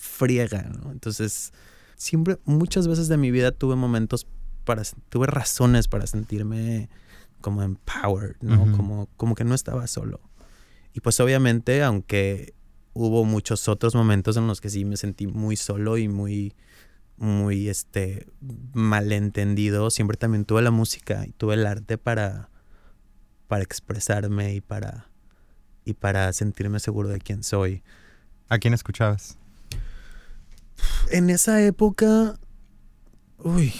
friega, 0.00 0.62
¿no? 0.62 0.90
Entonces, 0.90 1.52
siempre, 1.94 2.38
muchas 2.46 2.88
veces 2.88 3.08
de 3.08 3.18
mi 3.18 3.30
vida 3.30 3.52
tuve 3.52 3.76
momentos 3.76 4.26
para, 4.64 4.82
tuve 5.10 5.26
razones 5.26 5.88
para 5.88 6.06
sentirme 6.06 6.88
como 7.42 7.62
empowered, 7.62 8.36
¿no? 8.40 8.76
como, 8.76 9.08
como 9.16 9.34
que 9.34 9.44
no 9.44 9.54
estaba 9.54 9.86
solo. 9.86 10.20
Y 10.92 11.00
pues 11.00 11.20
obviamente, 11.20 11.82
aunque 11.82 12.54
hubo 12.92 13.24
muchos 13.24 13.68
otros 13.68 13.94
momentos 13.94 14.36
en 14.36 14.46
los 14.46 14.60
que 14.60 14.70
sí 14.70 14.84
me 14.84 14.96
sentí 14.96 15.26
muy 15.26 15.56
solo 15.56 15.98
y 15.98 16.08
muy, 16.08 16.54
muy, 17.16 17.68
este, 17.68 18.26
malentendido, 18.72 19.90
siempre 19.90 20.16
también 20.16 20.44
tuve 20.44 20.62
la 20.62 20.70
música 20.70 21.26
y 21.26 21.32
tuve 21.32 21.54
el 21.54 21.66
arte 21.66 21.98
para, 21.98 22.50
para 23.48 23.62
expresarme 23.62 24.54
y 24.54 24.60
para, 24.60 25.08
y 25.84 25.94
para 25.94 26.32
sentirme 26.32 26.80
seguro 26.80 27.08
de 27.08 27.18
quién 27.18 27.42
soy. 27.42 27.82
¿A 28.48 28.58
quién 28.58 28.74
escuchabas? 28.74 29.39
En 31.10 31.30
esa 31.30 31.62
época, 31.62 32.38
uy, 33.38 33.72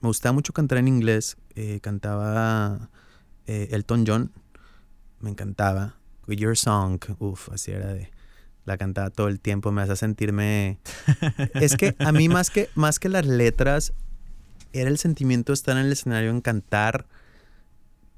me 0.00 0.08
gustaba 0.08 0.32
mucho 0.32 0.52
cantar 0.52 0.78
en 0.78 0.88
inglés. 0.88 1.36
Eh, 1.54 1.80
cantaba 1.82 2.90
eh, 3.46 3.68
Elton 3.72 4.04
John, 4.06 4.32
me 5.20 5.30
encantaba. 5.30 5.96
With 6.26 6.38
Your 6.38 6.56
Song, 6.56 7.00
uff, 7.18 7.48
así 7.50 7.72
era 7.72 7.92
de 7.92 8.10
la 8.64 8.78
cantaba 8.78 9.10
todo 9.10 9.28
el 9.28 9.40
tiempo, 9.40 9.72
me 9.72 9.82
hace 9.82 9.96
sentirme 9.96 10.78
es 11.54 11.76
que 11.76 11.96
a 11.98 12.12
mí 12.12 12.28
más 12.28 12.50
que 12.50 12.68
más 12.74 13.00
que 13.00 13.08
las 13.08 13.26
letras 13.26 13.92
era 14.72 14.88
el 14.88 14.98
sentimiento 14.98 15.50
de 15.52 15.54
estar 15.54 15.76
en 15.76 15.86
el 15.86 15.92
escenario 15.92 16.30
en 16.30 16.40
cantar 16.40 17.06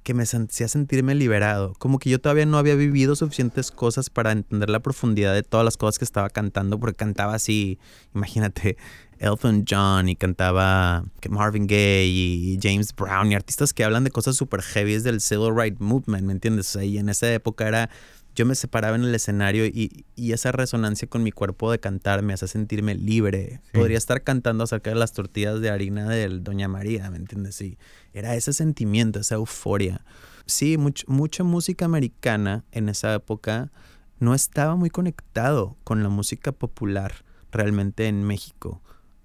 que 0.02 0.14
me 0.14 0.24
hacía 0.24 0.68
sentirme 0.68 1.14
liberado. 1.14 1.74
Como 1.78 1.98
que 1.98 2.10
yo 2.10 2.20
todavía 2.20 2.46
no 2.46 2.58
había 2.58 2.74
vivido 2.74 3.14
suficientes 3.16 3.70
cosas 3.70 4.10
para 4.10 4.32
entender 4.32 4.70
la 4.70 4.80
profundidad 4.80 5.34
de 5.34 5.42
todas 5.42 5.64
las 5.64 5.76
cosas 5.76 5.98
que 5.98 6.04
estaba 6.04 6.30
cantando, 6.30 6.78
porque 6.78 6.96
cantaba 6.96 7.34
así, 7.34 7.78
imagínate, 8.14 8.76
Elton 9.18 9.64
John 9.68 10.08
y 10.08 10.16
cantaba 10.16 11.04
Marvin 11.30 11.66
Gaye 11.66 12.04
y 12.04 12.58
James 12.60 12.94
Brown 12.94 13.30
y 13.30 13.34
artistas 13.34 13.72
que 13.72 13.84
hablan 13.84 14.04
de 14.04 14.10
cosas 14.10 14.36
súper 14.36 14.62
heavy 14.62 14.98
del 14.98 15.20
Civil 15.20 15.54
Rights 15.56 15.80
Movement, 15.80 16.24
¿me 16.24 16.32
entiendes? 16.32 16.76
y 16.76 16.98
en 16.98 17.08
esa 17.08 17.32
época 17.32 17.68
era 17.68 17.88
yo 18.34 18.46
me 18.46 18.54
separaba 18.54 18.96
en 18.96 19.04
el 19.04 19.14
escenario 19.14 19.66
y, 19.66 20.04
esa 20.16 20.52
resonancia 20.52 21.06
con 21.08 21.22
mi 21.22 21.32
cuerpo 21.32 21.70
de 21.70 21.78
cantar 21.78 22.22
me 22.22 22.32
hace 22.32 22.48
sentirme 22.48 22.94
libre. 22.94 23.60
Podría 23.72 23.98
estar 23.98 24.22
cantando 24.22 24.64
acerca 24.64 24.90
de 24.90 24.96
las 24.96 25.12
tortillas 25.12 25.60
de 25.60 25.68
harina 25.68 26.08
del 26.08 26.42
Doña 26.42 26.68
María, 26.68 27.10
¿me 27.10 27.18
entiendes? 27.18 27.56
Sí, 27.56 27.76
era 28.12 28.34
ese 28.34 28.52
sentimiento, 28.52 29.20
esa 29.20 29.36
euforia. 29.36 30.04
Sí, 30.46 30.76
mucha 30.78 31.44
música 31.44 31.84
americana 31.84 32.64
en 32.72 32.88
esa 32.88 33.14
época 33.14 33.70
no 34.18 34.34
estaba 34.34 34.76
muy 34.76 34.90
conectado 34.90 35.76
con 35.84 36.02
la 36.02 36.08
música 36.08 36.52
popular 36.52 37.24
realmente 37.50 38.06
en 38.06 38.24
México, 38.24 38.80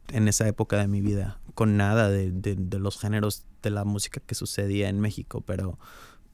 en 0.09 0.27
esa 0.27 0.47
época 0.47 0.77
de 0.77 0.87
mi 0.87 1.01
vida, 1.01 1.39
con 1.53 1.77
nada 1.77 2.09
de, 2.09 2.31
de 2.31 2.79
los 2.79 2.99
géneros 2.99 3.45
de 3.61 3.69
la 3.69 3.83
música 3.83 4.21
que 4.25 4.35
sucedía 4.35 4.89
en 4.89 4.99
México, 4.99 5.41
pero, 5.41 5.79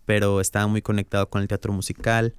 pero 0.06 0.42
estaba 0.42 0.68
muy 0.68 0.82
conectado 0.82 1.30
con 1.30 1.42
el 1.42 1.48
teatro 1.48 1.74
musical 1.74 2.36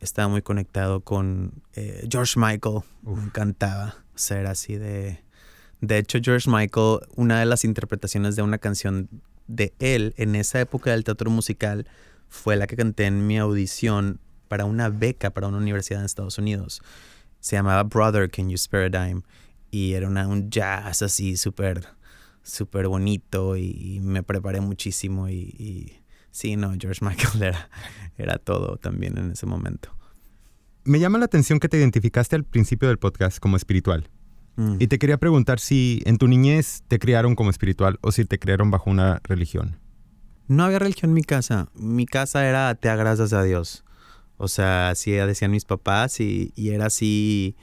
estaba 0.00 0.28
muy 0.28 0.42
conectado 0.42 1.00
con 1.00 1.62
eh, 1.74 2.06
George 2.10 2.38
Michael. 2.38 2.80
Me 3.02 3.22
encantaba 3.22 3.96
ser 4.14 4.46
así 4.46 4.76
de... 4.76 5.22
De 5.80 5.98
hecho, 5.98 6.18
George 6.22 6.50
Michael, 6.50 7.00
una 7.16 7.38
de 7.38 7.46
las 7.46 7.64
interpretaciones 7.64 8.34
de 8.34 8.42
una 8.42 8.58
canción 8.58 9.08
de 9.48 9.74
él 9.78 10.14
en 10.16 10.34
esa 10.34 10.60
época 10.60 10.90
del 10.90 11.04
teatro 11.04 11.30
musical 11.30 11.86
fue 12.28 12.56
la 12.56 12.66
que 12.66 12.76
canté 12.76 13.06
en 13.06 13.26
mi 13.26 13.38
audición 13.38 14.20
para 14.48 14.64
una 14.64 14.88
beca 14.88 15.30
para 15.30 15.48
una 15.48 15.58
universidad 15.58 16.00
en 16.00 16.06
Estados 16.06 16.38
Unidos. 16.38 16.82
Se 17.40 17.56
llamaba 17.56 17.82
Brother, 17.84 18.30
Can 18.30 18.48
You 18.48 18.58
Spare 18.58 18.86
a 18.96 19.06
Dime? 19.06 19.22
Y 19.70 19.92
era 19.92 20.08
un 20.08 20.50
jazz 20.50 21.02
así 21.02 21.36
súper, 21.36 21.86
súper 22.42 22.88
bonito 22.88 23.56
y, 23.56 24.00
me 24.00 24.22
preparé 24.22 24.60
muchísimo 24.60 25.28
y 25.28 26.00
Sí, 26.36 26.54
no, 26.54 26.74
George 26.78 27.02
Michael 27.02 27.42
era, 27.42 27.70
era 28.18 28.36
todo 28.36 28.76
también 28.76 29.16
en 29.16 29.30
ese 29.30 29.46
momento. 29.46 29.88
Me 30.84 31.00
llama 31.00 31.16
la 31.16 31.24
atención 31.24 31.58
que 31.58 31.70
te 31.70 31.78
identificaste 31.78 32.36
al 32.36 32.44
principio 32.44 32.88
del 32.88 32.98
podcast 32.98 33.38
como 33.38 33.56
espiritual. 33.56 34.10
Mm. 34.56 34.76
Y 34.78 34.86
te 34.86 34.98
quería 34.98 35.18
preguntar 35.18 35.60
si 35.60 36.02
en 36.04 36.18
tu 36.18 36.28
niñez 36.28 36.82
te 36.88 36.98
criaron 36.98 37.34
como 37.34 37.50
espiritual 37.50 37.98
o 38.02 38.12
si 38.12 38.24
te 38.24 38.38
criaron 38.38 38.70
bajo 38.70 38.90
una 38.90 39.20
religión. 39.24 39.78
No 40.48 40.64
había 40.64 40.78
religión 40.78 41.10
en 41.10 41.14
mi 41.14 41.22
casa. 41.22 41.68
Mi 41.74 42.06
casa 42.06 42.46
era 42.46 42.74
te 42.74 42.94
gracias 42.94 43.32
a 43.32 43.42
Dios. 43.42 43.84
O 44.36 44.48
sea, 44.48 44.90
así 44.90 45.12
decían 45.12 45.50
mis 45.50 45.64
papás 45.64 46.20
y, 46.20 46.52
y 46.54 46.70
era 46.70 46.86
así. 46.86 47.56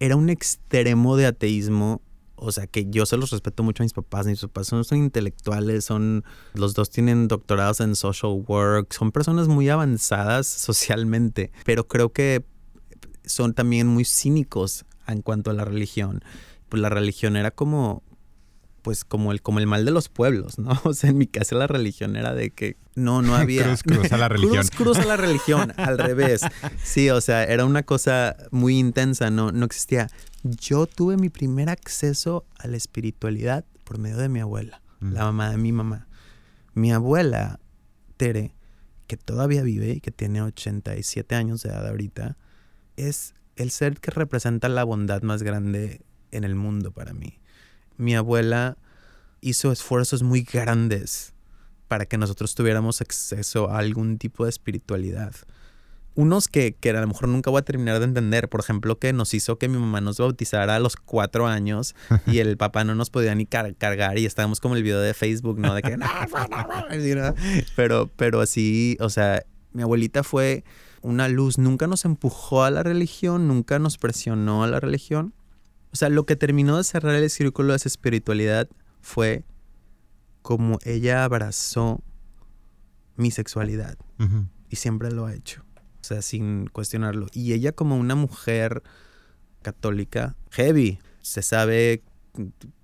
Era 0.00 0.16
un 0.16 0.30
extremo 0.30 1.16
de 1.16 1.26
ateísmo 1.26 2.02
o 2.36 2.52
sea, 2.52 2.66
que 2.66 2.86
yo 2.90 3.06
se 3.06 3.16
los 3.16 3.30
respeto 3.30 3.62
mucho 3.62 3.82
a 3.82 3.84
mis 3.84 3.92
papás. 3.92 4.26
Mis 4.26 4.40
papás 4.40 4.66
son, 4.66 4.84
son, 4.84 4.98
intelectuales, 4.98 5.84
son. 5.84 6.24
Los 6.54 6.74
dos 6.74 6.90
tienen 6.90 7.28
doctorados 7.28 7.80
en 7.80 7.96
social 7.96 8.44
work, 8.46 8.92
son 8.92 9.12
personas 9.12 9.48
muy 9.48 9.68
avanzadas 9.68 10.46
socialmente, 10.46 11.52
pero 11.64 11.86
creo 11.86 12.12
que 12.12 12.44
son 13.24 13.54
también 13.54 13.86
muy 13.86 14.04
cínicos 14.04 14.84
en 15.12 15.22
cuanto 15.22 15.50
a 15.50 15.54
la 15.54 15.64
religión. 15.64 16.22
Pues 16.68 16.80
la 16.80 16.88
religión 16.88 17.36
era 17.36 17.50
como, 17.50 18.02
pues 18.82 19.04
como 19.04 19.32
el, 19.32 19.40
como 19.40 19.58
el 19.58 19.66
mal 19.66 19.84
de 19.84 19.90
los 19.90 20.08
pueblos, 20.08 20.58
¿no? 20.58 20.78
O 20.84 20.92
sea, 20.92 21.10
en 21.10 21.18
mi 21.18 21.26
casa 21.26 21.56
la 21.56 21.66
religión 21.66 22.16
era 22.16 22.34
de 22.34 22.50
que 22.50 22.76
no, 22.94 23.22
no 23.22 23.34
había... 23.36 23.64
cruz, 23.64 23.82
cruz 23.82 24.12
a 24.12 24.16
la 24.16 24.28
religión. 24.30 24.66
cruz, 24.66 24.70
cruz 24.70 24.98
a 24.98 25.06
la 25.06 25.16
religión, 25.16 25.72
al 25.76 25.98
revés. 25.98 26.42
Sí, 26.82 27.10
o 27.10 27.20
sea, 27.20 27.44
era 27.44 27.64
una 27.64 27.82
cosa 27.82 28.36
muy 28.50 28.78
intensa, 28.78 29.30
no, 29.30 29.52
no 29.52 29.64
existía. 29.64 30.08
Yo 30.42 30.86
tuve 30.86 31.16
mi 31.16 31.30
primer 31.30 31.70
acceso 31.70 32.44
a 32.58 32.68
la 32.68 32.76
espiritualidad 32.76 33.64
por 33.84 33.98
medio 33.98 34.16
de 34.18 34.28
mi 34.28 34.40
abuela, 34.40 34.82
la 35.00 35.22
mm. 35.22 35.24
mamá 35.24 35.50
de 35.50 35.56
mi 35.56 35.72
mamá. 35.72 36.06
Mi 36.74 36.92
abuela, 36.92 37.60
Tere, 38.16 38.54
que 39.06 39.16
todavía 39.16 39.62
vive 39.62 39.90
y 39.92 40.00
que 40.00 40.10
tiene 40.10 40.42
87 40.42 41.34
años 41.34 41.62
de 41.62 41.70
edad 41.70 41.86
ahorita, 41.88 42.36
es 42.96 43.34
el 43.56 43.70
ser 43.70 44.00
que 44.00 44.10
representa 44.10 44.68
la 44.68 44.84
bondad 44.84 45.22
más 45.22 45.42
grande 45.42 46.02
en 46.30 46.44
el 46.44 46.54
mundo 46.54 46.92
para 46.92 47.12
mí. 47.14 47.38
Mi 47.96 48.14
abuela 48.14 48.76
hizo 49.40 49.72
esfuerzos 49.72 50.22
muy 50.22 50.42
grandes 50.42 51.34
para 51.88 52.06
que 52.06 52.18
nosotros 52.18 52.54
tuviéramos 52.54 53.00
acceso 53.00 53.70
a 53.70 53.78
algún 53.78 54.18
tipo 54.18 54.44
de 54.44 54.50
espiritualidad 54.50 55.34
unos 56.14 56.48
que, 56.48 56.74
que, 56.74 56.90
a 56.90 57.00
lo 57.00 57.06
mejor 57.06 57.28
nunca 57.28 57.50
voy 57.50 57.60
a 57.60 57.64
terminar 57.64 57.98
de 57.98 58.04
entender. 58.04 58.48
Por 58.48 58.60
ejemplo, 58.60 58.98
que 58.98 59.12
nos 59.12 59.34
hizo 59.34 59.58
que 59.58 59.68
mi 59.68 59.78
mamá 59.78 60.00
nos 60.00 60.18
bautizara 60.18 60.76
a 60.76 60.78
los 60.78 60.96
cuatro 60.96 61.46
años 61.46 61.94
y 62.26 62.38
el 62.38 62.56
papá 62.56 62.84
no 62.84 62.94
nos 62.94 63.10
podía 63.10 63.34
ni 63.34 63.46
cargar 63.46 64.18
y 64.18 64.26
estábamos 64.26 64.60
como 64.60 64.76
el 64.76 64.82
video 64.82 65.00
de 65.00 65.14
Facebook, 65.14 65.58
¿no? 65.58 65.74
De 65.74 65.82
que 65.82 65.96
pero, 67.76 68.10
pero 68.16 68.40
así, 68.40 68.96
o 69.00 69.10
sea, 69.10 69.44
mi 69.72 69.82
abuelita 69.82 70.22
fue 70.22 70.64
una 71.04 71.28
luz, 71.28 71.58
nunca 71.58 71.86
nos 71.86 72.04
empujó 72.04 72.64
a 72.64 72.70
la 72.70 72.82
religión, 72.82 73.46
nunca 73.48 73.78
nos 73.78 73.98
presionó 73.98 74.64
a 74.64 74.66
la 74.66 74.80
religión. 74.80 75.34
O 75.92 75.96
sea, 75.96 76.08
lo 76.08 76.26
que 76.26 76.36
terminó 76.36 76.76
de 76.76 76.84
cerrar 76.84 77.14
el 77.14 77.30
círculo 77.30 77.72
de 77.72 77.76
esa 77.76 77.88
espiritualidad 77.88 78.68
fue 79.00 79.44
como 80.42 80.78
ella 80.84 81.24
abrazó 81.24 82.02
mi 83.16 83.30
sexualidad. 83.30 83.96
Y 84.68 84.76
siempre 84.76 85.12
lo 85.12 85.26
ha 85.26 85.34
hecho 85.34 85.64
o 86.04 86.06
sea, 86.06 86.20
sin 86.20 86.66
cuestionarlo. 86.66 87.28
Y 87.32 87.54
ella 87.54 87.72
como 87.72 87.96
una 87.96 88.14
mujer 88.14 88.82
católica, 89.62 90.36
heavy, 90.50 90.98
se 91.22 91.40
sabe 91.40 92.02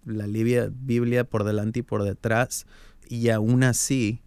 la 0.07 0.27
Biblia 0.27 1.25
por 1.25 1.45
delante 1.45 1.81
y 1.81 1.83
por 1.83 2.03
detrás, 2.03 2.65
y 3.07 3.29
aún 3.29 3.63
así 3.63 4.23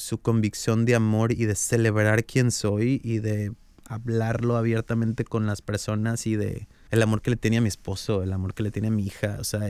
su 0.00 0.18
convicción 0.18 0.84
de 0.84 0.94
amor 0.94 1.32
y 1.32 1.44
de 1.44 1.54
celebrar 1.54 2.24
quién 2.24 2.50
soy 2.50 3.00
y 3.04 3.18
de 3.18 3.52
hablarlo 3.90 4.56
abiertamente 4.56 5.24
con 5.24 5.46
las 5.46 5.62
personas 5.62 6.26
y 6.26 6.36
de 6.36 6.68
el 6.90 7.02
amor 7.02 7.22
que 7.22 7.30
le 7.30 7.36
tenía 7.36 7.58
a 7.58 7.62
mi 7.62 7.68
esposo, 7.68 8.22
el 8.22 8.32
amor 8.32 8.54
que 8.54 8.62
le 8.62 8.70
tiene 8.70 8.88
a 8.88 8.90
mi 8.90 9.04
hija, 9.04 9.36
o 9.40 9.44
sea, 9.44 9.68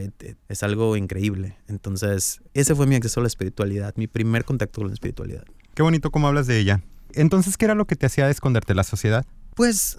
es 0.49 0.63
algo 0.63 0.97
increíble. 0.97 1.57
Entonces, 1.69 2.41
ese 2.53 2.75
fue 2.75 2.87
mi 2.87 2.97
acceso 2.97 3.21
a 3.21 3.23
la 3.23 3.29
espiritualidad, 3.29 3.95
mi 3.97 4.07
primer 4.07 4.45
contacto 4.45 4.81
con 4.81 4.89
la 4.89 4.95
espiritualidad. 4.95 5.45
Qué 5.75 5.83
bonito 5.83 6.11
cómo 6.11 6.29
hablas 6.29 6.47
de 6.47 6.59
ella. 6.59 6.83
Entonces, 7.13 7.57
¿qué 7.57 7.65
era 7.65 7.75
lo 7.75 7.87
que 7.87 7.97
te 7.97 8.07
hacía 8.07 8.29
esconderte 8.29 8.73
de 8.73 8.77
la 8.77 8.85
sociedad? 8.85 9.27
Pues 9.55 9.99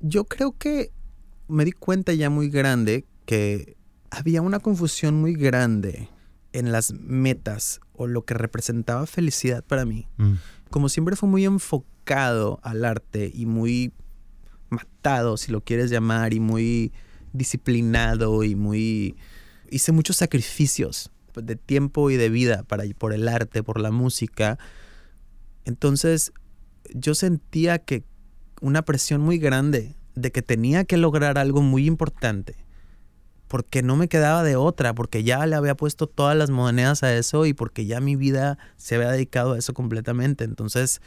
yo 0.00 0.24
creo 0.24 0.56
que 0.56 0.92
me 1.48 1.64
di 1.64 1.72
cuenta 1.72 2.12
ya 2.12 2.30
muy 2.30 2.48
grande 2.48 3.06
que 3.26 3.76
había 4.10 4.40
una 4.40 4.60
confusión 4.60 5.20
muy 5.20 5.34
grande 5.34 6.08
en 6.52 6.72
las 6.72 6.92
metas 6.92 7.80
o 7.92 8.06
lo 8.06 8.24
que 8.24 8.34
representaba 8.34 9.06
felicidad 9.06 9.64
para 9.64 9.84
mí. 9.84 10.06
Mm. 10.16 10.34
Como 10.70 10.88
siempre 10.88 11.16
fue 11.16 11.28
muy 11.28 11.44
enfocado 11.44 12.60
al 12.62 12.84
arte 12.84 13.30
y 13.34 13.46
muy 13.46 13.92
matado, 14.70 15.36
si 15.36 15.52
lo 15.52 15.62
quieres 15.62 15.90
llamar, 15.90 16.34
y 16.34 16.40
muy 16.40 16.92
disciplinado 17.32 18.44
y 18.44 18.54
muy... 18.54 19.16
Hice 19.70 19.92
muchos 19.92 20.16
sacrificios 20.16 21.10
de 21.34 21.56
tiempo 21.56 22.10
y 22.10 22.16
de 22.16 22.30
vida 22.30 22.62
para, 22.64 22.84
por 22.96 23.12
el 23.12 23.28
arte, 23.28 23.62
por 23.62 23.80
la 23.80 23.90
música. 23.90 24.58
Entonces 25.64 26.32
yo 26.94 27.14
sentía 27.14 27.78
que 27.78 28.04
una 28.60 28.82
presión 28.82 29.20
muy 29.20 29.38
grande 29.38 29.94
de 30.14 30.32
que 30.32 30.42
tenía 30.42 30.84
que 30.84 30.96
lograr 30.96 31.38
algo 31.38 31.62
muy 31.62 31.86
importante 31.86 32.67
porque 33.48 33.82
no 33.82 33.96
me 33.96 34.08
quedaba 34.08 34.42
de 34.42 34.56
otra, 34.56 34.94
porque 34.94 35.24
ya 35.24 35.44
le 35.46 35.56
había 35.56 35.74
puesto 35.74 36.06
todas 36.06 36.36
las 36.36 36.50
monedas 36.50 37.02
a 37.02 37.14
eso 37.14 37.46
y 37.46 37.54
porque 37.54 37.86
ya 37.86 38.00
mi 38.00 38.14
vida 38.14 38.58
se 38.76 38.94
había 38.94 39.10
dedicado 39.10 39.54
a 39.54 39.58
eso 39.58 39.74
completamente. 39.74 40.44
Entonces 40.44 41.00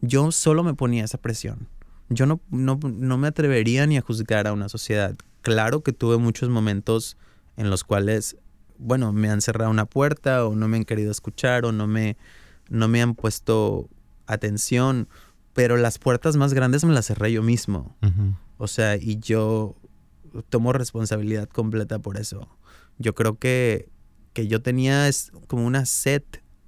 yo 0.00 0.32
solo 0.32 0.64
me 0.64 0.74
ponía 0.74 1.04
esa 1.04 1.18
presión. 1.18 1.68
Yo 2.08 2.26
no, 2.26 2.40
no, 2.50 2.78
no 2.82 3.18
me 3.18 3.28
atrevería 3.28 3.86
ni 3.86 3.96
a 3.98 4.00
juzgar 4.00 4.46
a 4.46 4.52
una 4.52 4.68
sociedad. 4.68 5.14
Claro 5.42 5.82
que 5.82 5.92
tuve 5.92 6.16
muchos 6.16 6.48
momentos 6.48 7.16
en 7.56 7.70
los 7.70 7.84
cuales, 7.84 8.36
bueno, 8.78 9.12
me 9.12 9.28
han 9.28 9.40
cerrado 9.40 9.70
una 9.70 9.86
puerta 9.86 10.46
o 10.46 10.56
no 10.56 10.68
me 10.68 10.78
han 10.78 10.84
querido 10.84 11.10
escuchar 11.10 11.64
o 11.64 11.72
no 11.72 11.86
me, 11.86 12.16
no 12.68 12.88
me 12.88 13.02
han 13.02 13.14
puesto 13.14 13.88
atención, 14.26 15.08
pero 15.52 15.76
las 15.76 15.98
puertas 15.98 16.36
más 16.36 16.54
grandes 16.54 16.84
me 16.84 16.94
las 16.94 17.06
cerré 17.06 17.32
yo 17.32 17.42
mismo. 17.42 17.96
O 18.56 18.66
sea, 18.66 18.96
y 18.96 19.18
yo 19.18 19.76
tomo 20.48 20.72
responsabilidad 20.72 21.48
completa 21.48 21.98
por 21.98 22.16
eso. 22.16 22.48
Yo 22.98 23.14
creo 23.14 23.38
que, 23.38 23.88
que 24.32 24.46
yo 24.46 24.62
tenía 24.62 25.08
es 25.08 25.32
como 25.46 25.66
una 25.66 25.86
sed 25.86 26.22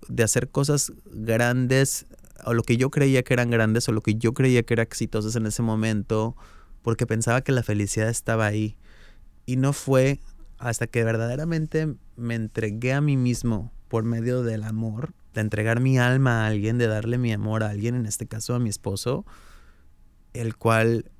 de 0.08 0.22
hacer 0.22 0.50
cosas 0.50 0.92
grandes, 1.06 2.06
o 2.44 2.52
lo 2.54 2.62
que 2.62 2.76
yo 2.76 2.90
creía 2.90 3.22
que 3.22 3.34
eran 3.34 3.50
grandes, 3.50 3.88
o 3.88 3.92
lo 3.92 4.02
que 4.02 4.16
yo 4.16 4.34
creía 4.34 4.62
que 4.62 4.74
eran 4.74 4.84
exitosas 4.84 5.36
en 5.36 5.46
ese 5.46 5.62
momento, 5.62 6.36
porque 6.82 7.06
pensaba 7.06 7.40
que 7.40 7.52
la 7.52 7.62
felicidad 7.62 8.08
estaba 8.08 8.46
ahí. 8.46 8.76
Y 9.46 9.56
no 9.56 9.72
fue 9.72 10.20
hasta 10.58 10.86
que 10.86 11.04
verdaderamente 11.04 11.94
me 12.16 12.34
entregué 12.34 12.92
a 12.92 13.00
mí 13.00 13.16
mismo 13.16 13.72
por 13.88 14.04
medio 14.04 14.42
del 14.42 14.64
amor, 14.64 15.12
de 15.34 15.40
entregar 15.40 15.80
mi 15.80 15.98
alma 15.98 16.44
a 16.44 16.46
alguien, 16.46 16.78
de 16.78 16.86
darle 16.86 17.18
mi 17.18 17.32
amor 17.32 17.62
a 17.62 17.70
alguien, 17.70 17.94
en 17.94 18.06
este 18.06 18.26
caso 18.26 18.54
a 18.54 18.58
mi 18.58 18.68
esposo, 18.68 19.24
el 20.32 20.56
cual 20.56 21.10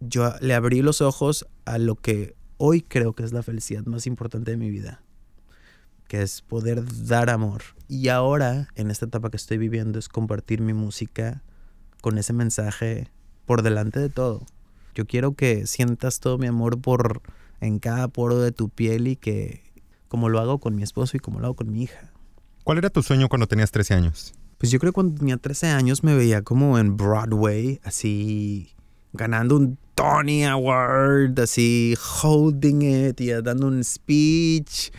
yo 0.00 0.34
le 0.40 0.54
abrí 0.54 0.82
los 0.82 1.00
ojos 1.00 1.46
a 1.64 1.78
lo 1.78 1.96
que 1.96 2.34
hoy 2.58 2.82
creo 2.82 3.14
que 3.14 3.22
es 3.22 3.32
la 3.32 3.42
felicidad 3.42 3.84
más 3.86 4.06
importante 4.06 4.50
de 4.50 4.56
mi 4.56 4.70
vida, 4.70 5.02
que 6.08 6.22
es 6.22 6.42
poder 6.42 6.84
dar 7.06 7.30
amor. 7.30 7.62
Y 7.88 8.08
ahora, 8.08 8.68
en 8.74 8.90
esta 8.90 9.06
etapa 9.06 9.30
que 9.30 9.36
estoy 9.36 9.58
viviendo, 9.58 9.98
es 9.98 10.08
compartir 10.08 10.60
mi 10.60 10.72
música 10.72 11.42
con 12.00 12.18
ese 12.18 12.32
mensaje 12.32 13.10
por 13.46 13.62
delante 13.62 14.00
de 14.00 14.08
todo. 14.08 14.46
Yo 14.94 15.06
quiero 15.06 15.34
que 15.34 15.66
sientas 15.66 16.20
todo 16.20 16.38
mi 16.38 16.46
amor 16.46 16.80
por 16.80 17.22
en 17.60 17.78
cada 17.78 18.08
poro 18.08 18.40
de 18.40 18.52
tu 18.52 18.68
piel 18.68 19.08
y 19.08 19.16
que 19.16 19.62
como 20.08 20.28
lo 20.28 20.40
hago 20.40 20.58
con 20.58 20.74
mi 20.74 20.82
esposo 20.82 21.16
y 21.16 21.20
como 21.20 21.40
lo 21.40 21.46
hago 21.46 21.56
con 21.56 21.72
mi 21.72 21.82
hija. 21.82 22.12
¿Cuál 22.64 22.78
era 22.78 22.90
tu 22.90 23.02
sueño 23.02 23.28
cuando 23.28 23.46
tenías 23.46 23.70
13 23.70 23.94
años? 23.94 24.34
Pues 24.58 24.72
yo 24.72 24.78
creo 24.78 24.92
que 24.92 24.94
cuando 24.94 25.18
tenía 25.18 25.36
13 25.36 25.68
años 25.68 26.02
me 26.02 26.14
veía 26.14 26.42
como 26.42 26.78
en 26.78 26.96
Broadway, 26.96 27.80
así 27.84 28.75
ganando 29.16 29.56
un 29.56 29.78
Tony 29.94 30.44
Award, 30.44 31.40
así 31.40 31.94
holding 32.22 32.82
it 32.82 33.20
y 33.20 33.30
dando 33.30 33.66
un 33.66 33.82
speech. 33.82 34.90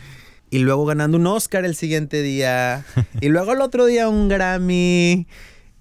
Y 0.50 0.58
luego 0.60 0.86
ganando 0.86 1.18
un 1.18 1.26
Oscar 1.26 1.64
el 1.64 1.74
siguiente 1.74 2.22
día. 2.22 2.84
Y 3.20 3.28
luego 3.28 3.52
el 3.52 3.60
otro 3.60 3.86
día 3.86 4.08
un 4.08 4.28
Grammy. 4.28 5.26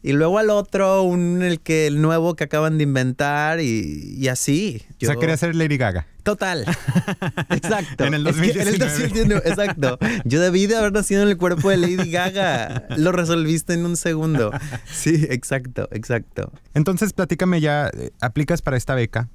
Y 0.03 0.13
luego 0.13 0.38
al 0.38 0.49
otro, 0.49 1.01
un 1.03 1.41
el 1.41 1.60
que 1.60 1.88
el 1.88 2.01
nuevo 2.01 2.36
que 2.36 2.45
acaban 2.45 2.77
de 2.77 2.83
inventar 2.83 3.60
y, 3.60 4.15
y 4.17 4.27
así. 4.27 4.83
O 5.01 5.05
sea, 5.05 5.15
quería 5.15 5.36
ser 5.38 5.55
Lady 5.55 5.77
Gaga. 5.77 6.07
Total. 6.23 6.65
Exacto. 7.49 8.05
En 8.05 8.13
el 8.13 8.27
Es 8.27 8.36
que 8.36 8.62
en 8.62 8.67
el 8.67 8.77
2019. 8.79 9.43
2019, 9.43 9.49
Exacto. 9.49 9.97
Yo 10.25 10.41
debí 10.41 10.67
de 10.67 10.75
haber 10.75 10.91
nacido 10.93 11.23
en 11.23 11.29
el 11.29 11.38
cuerpo 11.38 11.69
de 11.69 11.77
Lady 11.77 12.12
Gaga. 12.12 12.86
Lo 12.97 13.12
resolviste 13.12 13.73
en 13.73 13.86
un 13.86 13.97
segundo. 13.97 14.51
Sí, 14.91 15.25
exacto, 15.29 15.88
exacto. 15.91 16.51
Entonces, 16.73 17.13
platícame 17.13 17.62
ya, 17.62 17.88
eh, 17.88 18.12
¿aplicas 18.21 18.62
para 18.62 18.77
esta 18.77 18.93
beca? 18.93 19.29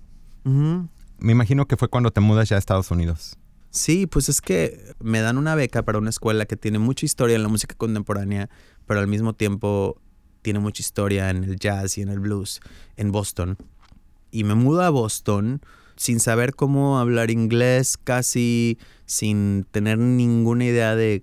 Me 0.44 1.33
imagino 1.33 1.66
que 1.66 1.77
fue 1.77 1.88
cuando 1.88 2.11
te 2.11 2.20
mudas 2.20 2.48
ya 2.48 2.57
a 2.57 2.59
Estados 2.59 2.90
Unidos. 2.90 3.38
Sí, 3.70 4.07
pues 4.07 4.29
es 4.29 4.42
que 4.42 4.94
me 5.01 5.22
dan 5.22 5.38
una 5.38 5.55
beca 5.55 5.83
para 5.83 5.98
una 5.98 6.11
escuela 6.11 6.44
que 6.44 6.57
tiene 6.57 6.79
mucha 6.79 7.07
historia 7.07 7.37
en 7.37 7.42
la 7.42 7.48
música 7.48 7.75
contemporánea, 7.75 8.51
pero 8.87 9.01
al 9.01 9.07
mismo 9.07 9.33
tiempo 9.33 9.98
tiene 10.42 10.59
mucha 10.59 10.81
historia 10.81 11.31
en 11.31 11.44
el 11.44 11.57
jazz 11.59 11.96
y 11.98 12.02
en 12.02 12.09
el 12.09 12.20
blues 12.20 12.61
en 12.96 13.12
Boston. 13.12 13.57
Y 14.31 14.44
me 14.44 14.55
mudo 14.55 14.83
a 14.83 14.90
Boston 14.90 15.62
sin 15.96 16.20
saber 16.20 16.55
cómo 16.55 16.98
hablar 16.98 17.31
inglés, 17.31 17.96
casi 17.96 18.78
sin 19.07 19.64
tener 19.70 19.98
ninguna 19.98 20.64
idea 20.64 20.96
de 20.96 21.22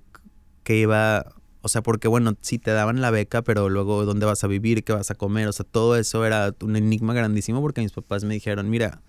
qué 0.63 0.77
iba, 0.77 1.33
o 1.61 1.67
sea, 1.67 1.81
porque 1.81 2.07
bueno, 2.07 2.35
sí 2.41 2.59
te 2.59 2.71
daban 2.71 3.01
la 3.01 3.11
beca, 3.11 3.41
pero 3.41 3.69
luego 3.69 4.05
dónde 4.05 4.25
vas 4.25 4.43
a 4.43 4.47
vivir, 4.47 4.83
qué 4.83 4.93
vas 4.93 5.11
a 5.11 5.15
comer, 5.15 5.47
o 5.47 5.53
sea, 5.53 5.65
todo 5.65 5.95
eso 5.95 6.25
era 6.25 6.55
un 6.61 6.75
enigma 6.75 7.13
grandísimo 7.13 7.61
porque 7.61 7.81
mis 7.81 7.91
papás 7.91 8.23
me 8.23 8.33
dijeron, 8.33 8.69
mira, 8.69 9.01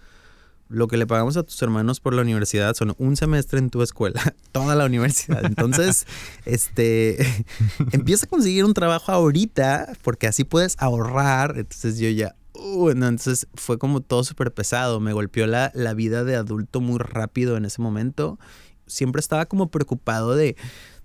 lo 0.71 0.87
que 0.87 0.97
le 0.97 1.07
pagamos 1.07 1.37
a 1.37 1.43
tus 1.43 1.61
hermanos 1.63 1.99
por 2.01 2.15
la 2.15 2.23
universidad 2.23 2.75
son 2.75 2.95
un 2.97 3.17
semestre 3.17 3.59
en 3.59 3.71
tu 3.71 3.83
escuela, 3.83 4.23
toda 4.53 4.75
la 4.77 4.87
universidad. 4.87 5.45
Entonces, 5.45 6.07
este, 6.47 7.45
empieza 7.93 8.27
a 8.27 8.29
conseguir 8.29 8.65
un 8.65 8.73
trabajo 8.73 9.13
ahorita 9.13 9.93
porque 10.03 10.29
así 10.29 10.45
puedes 10.45 10.77
ahorrar. 10.79 11.59
Entonces 11.59 11.99
yo 11.99 12.09
ya, 12.09 12.37
uh, 12.55 12.95
no, 12.95 13.09
entonces 13.09 13.49
fue 13.55 13.79
como 13.79 14.01
todo 14.01 14.23
súper 14.23 14.55
pesado. 14.55 15.01
Me 15.01 15.13
golpeó 15.13 15.47
la, 15.47 15.73
la 15.75 15.93
vida 15.93 16.23
de 16.23 16.37
adulto 16.37 16.81
muy 16.81 16.99
rápido 16.99 17.57
en 17.57 17.65
ese 17.65 17.83
momento. 17.83 18.39
Siempre 18.87 19.21
estaba 19.21 19.47
como 19.47 19.71
preocupado 19.71 20.37
de, 20.37 20.57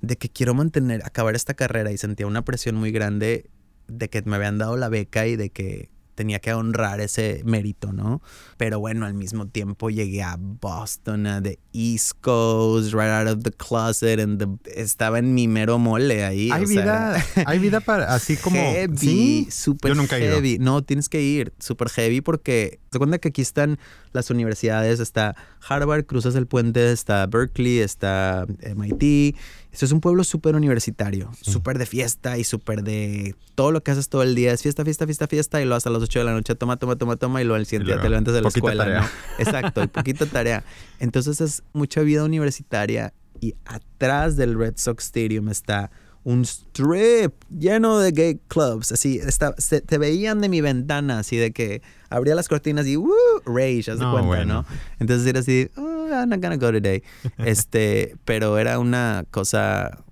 de 0.01 0.15
que 0.15 0.29
quiero 0.29 0.53
mantener, 0.53 1.03
acabar 1.05 1.35
esta 1.35 1.55
carrera 1.55 1.91
y 1.91 1.97
sentía 1.97 2.27
una 2.27 2.43
presión 2.43 2.75
muy 2.75 2.91
grande 2.91 3.49
de 3.87 4.09
que 4.09 4.21
me 4.23 4.35
habían 4.35 4.57
dado 4.59 4.77
la 4.77 4.89
beca 4.89 5.25
y 5.27 5.35
de 5.35 5.49
que 5.49 5.89
tenía 6.15 6.39
que 6.39 6.53
honrar 6.53 6.99
ese 7.01 7.41
mérito, 7.45 7.91
¿no? 7.93 8.21
Pero 8.57 8.79
bueno, 8.79 9.05
al 9.05 9.13
mismo 9.13 9.47
tiempo 9.47 9.89
llegué 9.89 10.23
a 10.23 10.37
Boston, 10.39 11.27
a 11.27 11.41
the 11.41 11.59
East 11.73 12.13
Coast, 12.21 12.93
right 12.93 13.09
out 13.11 13.27
of 13.27 13.43
the 13.43 13.51
closet, 13.51 14.19
and 14.19 14.39
the- 14.39 14.71
estaba 14.81 15.19
en 15.19 15.33
mi 15.33 15.47
mero 15.47 15.77
mole 15.77 16.23
ahí. 16.25 16.49
Hay 16.51 16.63
o 16.63 16.67
sea, 16.67 16.81
vida, 16.81 17.25
hay 17.45 17.59
vida 17.59 17.79
para 17.81 18.13
así 18.15 18.37
como 18.37 18.55
heavy, 18.57 18.97
sí. 18.97 19.47
súper 19.51 19.89
Yo 19.91 19.95
nunca 19.95 20.17
he 20.17 20.23
ido. 20.25 20.35
heavy. 20.35 20.57
No, 20.57 20.81
tienes 20.83 21.09
que 21.09 21.21
ir, 21.21 21.53
súper 21.59 21.89
heavy 21.89 22.21
porque 22.21 22.79
se 22.91 22.97
cuenta 22.97 23.17
que 23.19 23.27
aquí 23.29 23.41
están 23.41 23.77
las 24.13 24.29
universidades, 24.29 25.01
está 25.01 25.35
Harvard, 25.67 26.05
cruzas 26.05 26.35
el 26.35 26.47
puente, 26.47 26.91
está 26.93 27.25
Berkeley, 27.27 27.79
está 27.79 28.45
MIT. 28.75 29.35
Esto 29.75 29.87
es 29.87 29.91
un 29.91 29.99
pueblo 29.99 30.23
súper 30.23 30.55
universitario, 30.55 31.29
súper 31.41 31.77
de 31.77 31.85
fiesta 31.85 32.37
y 32.37 32.45
súper 32.45 32.81
de 32.81 33.35
todo 33.55 33.73
lo 33.73 33.83
que 33.83 33.91
haces 33.91 34.07
todo 34.07 34.23
el 34.23 34.33
día 34.33 34.53
es 34.53 34.61
fiesta, 34.61 34.85
fiesta, 34.85 35.05
fiesta, 35.05 35.27
fiesta 35.27 35.61
y 35.61 35.65
lo 35.65 35.75
hasta 35.75 35.89
las 35.89 36.01
8 36.01 36.19
de 36.19 36.23
la 36.23 36.31
noche 36.31 36.55
toma, 36.55 36.77
toma, 36.77 36.95
toma, 36.95 37.17
toma 37.17 37.41
y 37.41 37.43
luego 37.43 37.57
al 37.57 37.65
siguiente 37.65 37.91
día 37.91 38.01
te 38.01 38.07
levantas 38.07 38.33
de 38.33 38.41
la 38.41 38.47
escuela, 38.47 38.85
tarea. 38.85 39.01
¿no? 39.01 39.07
Exacto, 39.37 39.83
y 39.83 39.87
poquita 39.87 40.27
tarea. 40.27 40.63
Entonces 40.99 41.41
es 41.41 41.61
mucha 41.73 41.99
vida 42.03 42.23
universitaria 42.23 43.13
y 43.41 43.55
atrás 43.65 44.37
del 44.37 44.57
Red 44.57 44.75
Sox 44.77 45.07
Stadium 45.07 45.49
está 45.49 45.91
un 46.25 46.41
strip 46.43 47.33
lleno 47.49 47.97
de 47.99 48.11
gay 48.11 48.39
clubs. 48.49 48.91
Así, 48.91 49.19
está, 49.19 49.55
se- 49.57 49.79
te 49.81 49.97
veían 49.97 50.41
de 50.41 50.49
mi 50.49 50.59
ventana, 50.59 51.19
así 51.19 51.37
de 51.37 51.51
que 51.53 51.81
abría 52.09 52.35
las 52.35 52.47
cortinas 52.49 52.85
y 52.87 52.97
¡woo! 52.97 53.13
Rage, 53.45 53.91
haz 53.91 53.99
de 53.99 54.05
No, 54.05 54.11
cuenta, 54.11 54.27
bueno. 54.27 54.53
¿no? 54.53 54.65
Entonces 54.99 55.25
era 55.27 55.39
así, 55.39 55.69
oh, 55.77 56.07
I'm 56.11 56.27
not 56.29 56.41
gonna 56.41 56.57
go 56.57 56.71
today. 56.71 57.01
Este, 57.37 58.15
pero 58.25 58.57
era 58.57 58.79
una 58.79 59.23
cosa 59.31 60.03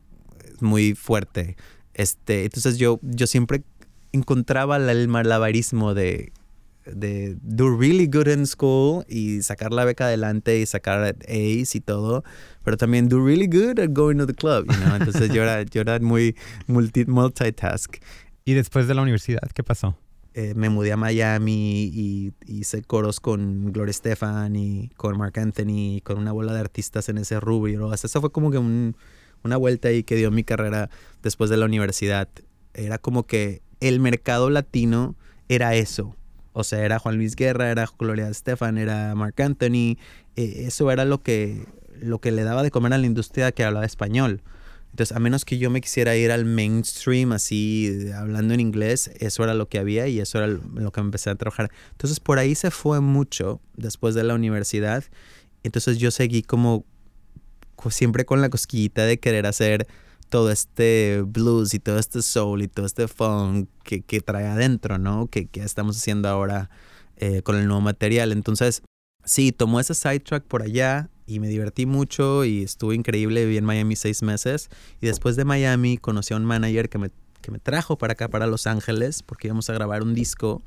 muy 0.62 0.93
fuerte. 0.95 1.58
Este, 1.95 2.45
entonces 2.45 2.78
yo, 2.78 2.99
yo 3.02 3.28
siempre 3.28 3.63
encontraba 4.12 4.78
el 4.78 5.08
malabarismo 5.08 5.93
de, 5.95 6.32
de 6.86 7.38
do 7.41 7.76
really 7.76 8.08
good 8.08 8.28
in 8.28 8.46
school 8.46 9.06
y 9.08 9.41
sacar 9.41 9.72
la 9.72 9.86
beca 9.86 10.06
adelante 10.06 10.60
y 10.60 10.65
sacar 10.65 11.15
A's 11.28 11.76
y 11.76 11.82
todo, 11.82 12.24
pero 12.63 12.78
también 12.78 13.10
do 13.10 13.24
really 13.24 13.48
good 13.48 13.80
at 13.80 13.89
going 13.91 14.17
to 14.17 14.26
the 14.26 14.34
club, 14.34 14.65
you 14.67 14.78
know? 14.78 14.96
Entonces 14.96 15.30
yo 15.34 15.43
era, 15.43 15.63
yo 15.63 15.82
era 15.82 16.00
muy 16.00 16.36
multi, 16.67 17.06
multitask. 17.06 17.98
¿Y 18.46 18.54
después 18.54 18.88
de 18.88 18.93
la 18.93 19.02
universidad 19.02 19.41
qué 19.54 19.63
pasó? 19.63 19.98
Eh, 20.36 20.54
me 20.56 20.69
mudé 20.69 20.91
a 20.91 20.98
Miami 20.98 21.91
y 21.93 22.34
y 22.46 22.60
hice 22.60 22.82
coros 22.82 23.19
con 23.19 23.72
Gloria 23.72 23.91
Estefan 23.91 24.56
y 24.56 24.89
con 24.98 25.17
Mark 25.17 25.39
Anthony 25.39 25.98
y 25.98 26.02
con 26.02 26.17
una 26.17 26.32
bola 26.32 26.54
de 26.54 26.60
artistas 26.60 27.08
en 27.10 27.19
ese 27.19 27.39
rubro. 27.39 27.88
O 27.88 27.98
sea, 27.98 28.08
eso 28.08 28.19
fue 28.19 28.32
como 28.32 28.50
que 28.50 28.58
un, 28.58 28.96
una 29.43 29.58
vuelta 29.58 29.89
ahí 29.89 30.04
que 30.04 30.15
dio 30.15 30.32
mi 30.32 30.43
carrera 30.43 30.89
después 31.22 31.50
de 31.50 31.58
la 31.58 31.65
universidad. 31.65 32.28
Era 32.74 32.98
como 32.98 33.24
que 33.24 33.62
el 33.80 34.00
mercado 34.00 34.50
latino 34.50 35.15
era 35.50 35.76
eso. 35.76 36.15
O 36.54 36.63
sea, 36.63 36.84
era 36.86 37.00
Juan 37.00 37.18
Luis 37.18 37.36
Guerra, 37.36 37.70
era 37.70 37.88
Gloria 37.98 38.30
Estefan, 38.30 38.78
era 38.78 39.13
Mark 39.16 39.42
Anthony. 39.42 39.98
Eh, 40.36 40.66
eso 40.68 40.89
era 40.92 41.04
lo 41.06 41.22
que, 41.22 41.66
lo 42.00 42.20
que 42.20 42.32
le 42.32 42.44
daba 42.44 42.63
de 42.63 42.72
comer 42.72 42.94
a 42.94 42.98
la 42.98 43.06
industria 43.06 43.52
que 43.52 43.63
hablaba 43.63 43.86
español. 43.86 44.42
Entonces, 44.92 45.18
a 45.18 45.20
menos 45.20 45.44
que 45.44 45.58
yo 45.58 45.72
me 45.72 45.82
quisiera 45.82 46.16
ir 46.16 46.32
al 46.32 46.46
mainstream 46.46 47.32
así, 47.32 48.12
hablando 48.16 48.54
en 48.54 48.60
inglés, 48.60 49.10
eso 49.20 49.44
era 49.44 49.56
lo 49.56 49.68
que 49.68 49.80
había 49.80 50.08
y 50.08 50.20
eso 50.20 50.38
era 50.38 50.48
lo 50.48 50.92
que 50.92 51.00
empecé 51.00 51.32
a 51.32 51.36
trabajar. 51.36 51.72
Entonces, 51.92 52.20
por 52.20 52.38
ahí 52.38 52.54
se 52.54 52.70
fue 52.70 53.02
mucho 53.02 53.60
después 53.76 54.13
de 54.13 54.24
la 54.24 54.36
universidad. 54.36 55.04
Entonces, 55.63 55.98
yo 55.98 56.12
seguí 56.12 56.44
como 56.44 56.86
siempre 57.89 58.26
con 58.26 58.42
la 58.42 58.50
cosquillita 58.50 59.06
de 59.06 59.20
querer 59.20 59.48
hacer 59.48 59.88
todo 60.34 60.50
este 60.50 61.22
blues 61.28 61.76
y 61.76 61.80
todo 61.80 62.00
este 62.00 62.24
soul 62.24 62.63
y 62.63 62.67
todo 62.67 62.88
este 62.88 63.08
funk 63.08 63.69
que, 63.84 64.02
que 64.02 64.19
trae 64.19 64.48
adentro, 64.48 64.98
¿no? 64.98 65.28
Que, 65.28 65.46
que 65.46 65.62
estamos 65.62 65.96
haciendo 65.96 66.28
ahora 66.28 66.72
eh, 67.17 67.43
con 67.43 67.56
el 67.56 67.67
nuevo 67.67 67.82
material. 67.82 68.32
Entonces, 68.32 68.82
sí, 69.24 69.52
tomó 69.52 69.80
ese 69.80 69.93
sidetrack 69.93 70.43
por 70.46 70.63
allá 70.63 71.12
y 71.28 71.39
me 71.39 71.50
divertí 71.50 71.86
mucho 71.86 72.46
y 72.46 72.63
estuvo 72.63 72.93
increíble. 72.93 73.46
Viví 73.46 73.58
en 73.58 73.65
Miami 73.65 73.96
seis 73.96 74.24
meses 74.24 74.72
y 75.02 75.06
después 75.06 75.36
de 75.36 75.46
Miami 75.46 76.00
conocí 76.00 76.34
a 76.34 76.38
un 76.38 76.46
manager 76.46 76.89
que 76.89 76.98
me, 76.98 77.12
que 77.43 77.52
me 77.52 77.60
trajo 77.60 78.00
para 78.00 78.13
acá, 78.13 78.28
para 78.28 78.48
Los 78.48 78.65
Ángeles, 78.65 79.22
porque 79.22 79.50
íbamos 79.50 79.69
a 79.69 79.74
grabar 79.74 80.02
un 80.02 80.15
disco. 80.15 80.63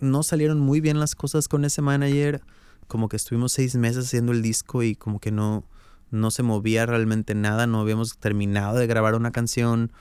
No 0.00 0.22
salieron 0.22 0.60
muy 0.60 0.80
bien 0.80 0.98
las 0.98 1.14
cosas 1.14 1.46
con 1.46 1.66
ese 1.66 1.82
manager. 1.82 2.40
Como 2.88 3.10
que 3.10 3.16
estuvimos 3.16 3.52
seis 3.52 3.76
meses 3.76 4.06
haciendo 4.06 4.32
el 4.32 4.40
disco 4.40 4.82
y 4.82 4.94
como 4.94 5.20
que 5.20 5.30
no, 5.30 5.66
no 6.14 6.30
se 6.30 6.42
movía 6.42 6.86
realmente 6.86 7.34
nada. 7.34 7.66
No 7.66 7.80
habíamos 7.80 8.18
terminado 8.18 8.78
de 8.78 8.86
grabar 8.86 9.14
una 9.14 9.32
canción 9.32 9.92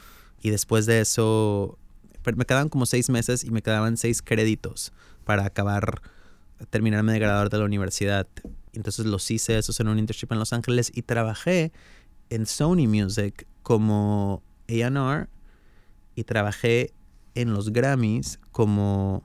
y 0.41 0.49
después 0.49 0.85
de 0.85 1.01
eso 1.01 1.77
me 2.35 2.45
quedaban 2.45 2.69
como 2.69 2.85
seis 2.85 3.09
meses 3.09 3.43
y 3.43 3.51
me 3.51 3.61
quedaban 3.61 3.97
seis 3.97 4.21
créditos 4.21 4.93
para 5.25 5.45
acabar 5.45 6.01
terminarme 6.69 7.13
de 7.13 7.19
graduar 7.19 7.49
de 7.49 7.57
la 7.57 7.65
universidad. 7.65 8.27
Entonces 8.73 9.05
los 9.05 9.29
hice 9.29 9.57
esos 9.57 9.79
en 9.79 9.87
un 9.87 9.99
internship 9.99 10.31
en 10.31 10.39
Los 10.39 10.53
Ángeles 10.53 10.91
y 10.93 11.01
trabajé 11.01 11.71
en 12.29 12.45
Sony 12.45 12.87
Music 12.87 13.47
como 13.61 14.41
A&R 14.69 15.27
y 16.15 16.23
trabajé 16.23 16.93
en 17.35 17.53
los 17.53 17.71
Grammys 17.71 18.39
como 18.51 19.23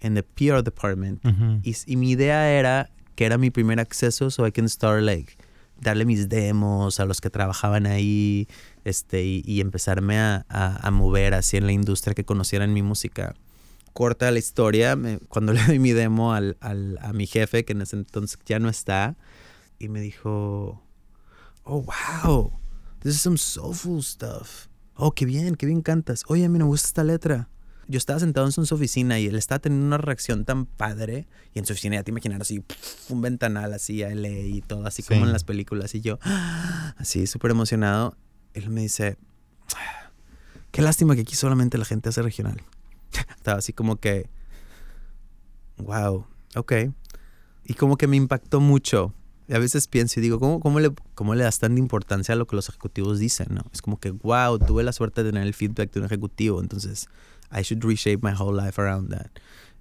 en 0.00 0.14
the 0.14 0.22
PR 0.22 0.62
department. 0.62 1.22
y, 1.62 1.96
mi 1.96 2.10
idea 2.10 2.50
era 2.50 2.90
que 3.14 3.24
era 3.24 3.38
mi 3.38 3.50
primer 3.50 3.78
acceso, 3.78 4.30
so 4.30 4.46
I 4.46 4.52
can 4.52 4.68
start 4.68 5.02
like 5.02 5.36
darle 5.80 6.04
mis 6.04 6.28
demos 6.28 7.00
a 7.00 7.04
los 7.04 7.20
que 7.20 7.30
trabajaban 7.30 7.86
ahí, 7.86 8.48
este, 8.84 9.24
y, 9.24 9.60
empezarme 9.60 10.18
a, 10.18 10.44
a, 10.48 10.90
mover 10.90 11.34
así 11.34 11.56
en 11.56 11.66
la 11.66 11.72
industria 11.72 12.14
que 12.14 12.24
conocieran 12.24 12.72
mi 12.72 12.82
música 12.82 13.34
corta 13.92 14.30
la 14.30 14.38
historia, 14.38 14.98
cuando 15.28 15.52
le 15.52 15.62
doy 15.64 15.78
mi 15.78 15.92
demo 15.92 16.32
al, 16.32 16.56
al, 16.60 16.98
a 17.02 17.12
mi 17.12 17.26
jefe, 17.26 17.64
que 17.64 17.72
en 17.72 17.82
ese 17.82 17.96
entonces 17.96 18.38
ya 18.46 18.58
no 18.58 18.68
está, 18.68 19.16
y 19.78 19.88
me 19.88 20.00
dijo, 20.00 20.82
oh, 21.64 21.86
wow, 22.22 22.52
this 23.00 23.14
is 23.14 23.20
some 23.20 23.38
soulful 23.38 24.02
stuff. 24.02 24.68
Oh, 24.94 25.12
qué 25.12 25.24
bien, 25.24 25.56
qué 25.56 25.66
bien 25.66 25.82
cantas. 25.82 26.24
Oye, 26.28 26.44
a 26.44 26.48
mí 26.48 26.58
me 26.58 26.64
gusta 26.64 26.86
esta 26.86 27.04
letra. 27.04 27.48
Yo 27.88 27.98
estaba 27.98 28.20
sentado 28.20 28.46
en 28.46 28.52
su 28.52 28.74
oficina 28.74 29.18
y 29.18 29.26
él 29.26 29.36
estaba 29.36 29.58
teniendo 29.58 29.86
una 29.86 29.98
reacción 29.98 30.44
tan 30.44 30.66
padre. 30.66 31.26
Y 31.54 31.58
en 31.58 31.66
su 31.66 31.72
oficina 31.72 31.96
ya 31.96 32.04
te 32.04 32.10
imaginas 32.10 32.40
así, 32.40 32.64
un 33.08 33.20
ventanal 33.20 33.72
así 33.72 34.02
a 34.02 34.14
LA 34.14 34.28
y 34.28 34.62
todo, 34.62 34.86
así 34.86 35.02
como 35.02 35.24
en 35.24 35.32
las 35.32 35.44
películas. 35.44 35.94
Y 35.94 36.00
yo, 36.00 36.18
así, 36.96 37.26
súper 37.26 37.50
emocionado. 37.50 38.16
Él 38.54 38.70
me 38.70 38.82
dice, 38.82 39.16
qué 40.70 40.82
lástima 40.82 41.14
que 41.14 41.22
aquí 41.22 41.34
solamente 41.34 41.78
la 41.78 41.84
gente 41.84 42.08
hace 42.08 42.22
regional. 42.22 42.62
Estaba 43.36 43.58
así 43.58 43.72
como 43.72 43.96
que, 43.96 44.28
wow, 45.78 46.26
ok. 46.54 46.72
Y 47.64 47.74
como 47.74 47.96
que 47.96 48.06
me 48.06 48.16
impactó 48.16 48.60
mucho. 48.60 49.14
Y 49.48 49.54
a 49.54 49.58
veces 49.58 49.86
pienso 49.88 50.20
y 50.20 50.22
digo, 50.22 50.38
¿cómo, 50.38 50.60
cómo, 50.60 50.80
le, 50.80 50.92
¿cómo 51.14 51.34
le 51.34 51.44
das 51.44 51.58
tanta 51.58 51.78
importancia 51.78 52.34
a 52.34 52.36
lo 52.36 52.46
que 52.46 52.56
los 52.56 52.68
ejecutivos 52.68 53.18
dicen? 53.18 53.48
¿no? 53.50 53.64
Es 53.72 53.82
como 53.82 53.98
que, 53.98 54.10
wow, 54.10 54.58
tuve 54.58 54.82
la 54.82 54.92
suerte 54.92 55.22
de 55.22 55.30
tener 55.30 55.46
el 55.46 55.54
feedback 55.54 55.92
de 55.92 56.00
un 56.00 56.06
ejecutivo, 56.06 56.60
entonces 56.60 57.08
I 57.52 57.62
should 57.62 57.84
reshape 57.84 58.22
my 58.22 58.32
whole 58.32 58.54
life 58.54 58.80
around 58.80 59.10
that. 59.10 59.30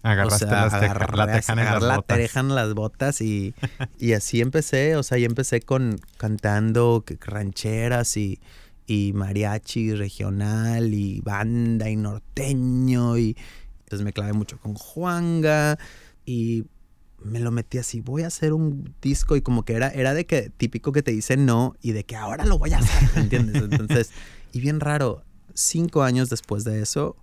Agarraste 0.03 0.45
las 0.45 0.73
agarrar, 0.73 1.15
la 1.15 1.25
las 1.27 1.83
la 1.83 1.95
botas. 1.97 2.35
en 2.35 2.55
las 2.55 2.73
botas 2.73 3.21
y, 3.21 3.53
y 3.99 4.13
así 4.13 4.41
empecé, 4.41 4.95
o 4.95 5.03
sea, 5.03 5.19
y 5.19 5.25
empecé 5.25 5.61
con 5.61 5.99
cantando 6.17 7.03
rancheras 7.19 8.17
y 8.17 8.39
y 8.87 9.13
mariachi 9.13 9.93
regional 9.93 10.93
y 10.93 11.21
banda 11.21 11.89
y 11.89 11.95
norteño 11.95 13.17
y 13.17 13.37
entonces 13.83 14.03
me 14.03 14.11
clavé 14.11 14.33
mucho 14.33 14.57
con 14.57 14.73
Juanga 14.73 15.77
y 16.25 16.65
me 17.23 17.39
lo 17.39 17.51
metí 17.51 17.77
así, 17.77 18.01
voy 18.01 18.23
a 18.23 18.27
hacer 18.27 18.53
un 18.53 18.93
disco 19.01 19.35
y 19.35 19.41
como 19.41 19.63
que 19.63 19.73
era, 19.73 19.89
era 19.89 20.13
de 20.13 20.25
que 20.25 20.49
típico 20.49 20.91
que 20.91 21.03
te 21.03 21.11
dice 21.11 21.37
no 21.37 21.75
y 21.81 21.91
de 21.91 22.03
que 22.03 22.15
ahora 22.15 22.45
lo 22.45 22.57
voy 22.57 22.73
a 22.73 22.79
hacer, 22.79 23.09
¿entiendes? 23.21 23.61
Entonces, 23.61 24.11
y 24.51 24.59
bien 24.59 24.79
raro, 24.79 25.23
cinco 25.53 26.03
años 26.03 26.29
después 26.29 26.63
de 26.63 26.81
eso, 26.81 27.15